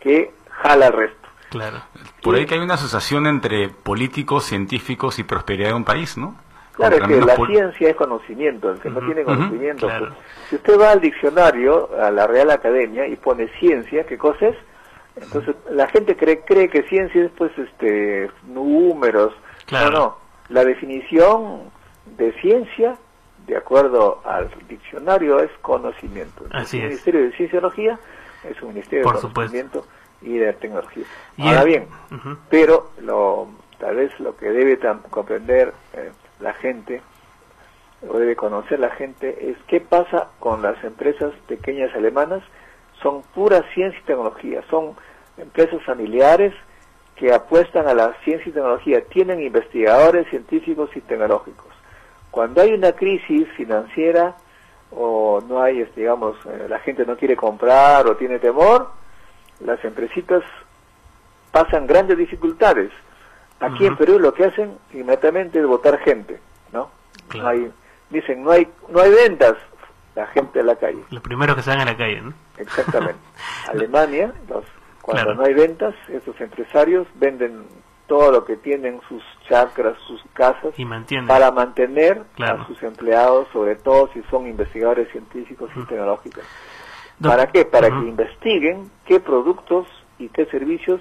[0.00, 1.28] que jala al resto.
[1.50, 1.82] Claro.
[2.22, 6.36] Por ahí que hay una asociación entre políticos, científicos y prosperidad de un país, ¿no?
[6.88, 9.86] Claro, es que la pol- ciencia es conocimiento, el que no tiene conocimiento.
[9.86, 10.06] claro.
[10.08, 10.18] pues,
[10.48, 14.56] si usted va al diccionario, a la Real Academia, y pone ciencia, ¿qué cosa es?
[15.16, 19.32] Entonces, la gente cree, cree que ciencia es, pues, este, números.
[19.66, 19.90] Claro.
[19.90, 20.16] No, no.
[20.48, 21.62] La definición
[22.16, 22.96] de ciencia,
[23.46, 26.44] de acuerdo al diccionario, es conocimiento.
[26.44, 26.88] Entonces, Así el es.
[26.90, 27.98] Ministerio de Tecnología
[28.48, 29.52] es un ministerio Por de supuesto.
[29.52, 29.86] conocimiento
[30.22, 31.04] y de tecnología.
[31.36, 31.86] Y Ahora el- bien,
[32.48, 34.78] pero lo, tal vez lo que debe
[35.10, 36.10] comprender eh,
[36.40, 37.02] la gente
[38.08, 42.42] o debe conocer la gente es qué pasa con las empresas pequeñas alemanas.
[43.02, 44.94] Son pura ciencia y tecnología son
[45.36, 46.54] empresas familiares
[47.16, 49.04] que apuestan a la ciencia y tecnología.
[49.06, 51.68] Tienen investigadores científicos y tecnológicos.
[52.30, 54.36] Cuando hay una crisis financiera
[54.90, 58.90] o no hay, este, digamos, eh, la gente no quiere comprar o tiene temor,
[59.60, 60.42] las empresitas
[61.52, 62.90] pasan grandes dificultades.
[63.60, 63.96] Aquí en.
[63.96, 66.40] Perú lo que hacen inmediatamente es votar gente,
[66.72, 66.90] ¿no?
[67.28, 67.44] Claro.
[67.44, 67.72] No hay,
[68.10, 69.54] dicen, no hay, no hay ventas,
[70.14, 71.02] la gente a la calle.
[71.10, 72.32] Los primeros que salgan a la calle, ¿no?
[72.56, 73.20] Exactamente.
[73.68, 74.64] Alemania, los,
[75.02, 75.34] cuando Claro.
[75.34, 77.64] no hay ventas, estos empresarios venden
[78.06, 80.84] todo lo que tienen, sus chacras, sus casas, Y
[81.28, 82.62] para mantener Claro.
[82.62, 86.42] a sus empleados, sobre todo si son investigadores científicos y tecnológicos.
[87.22, 87.64] ¿Para qué?
[87.64, 89.86] Para que investiguen qué productos
[90.18, 91.00] y qué servicios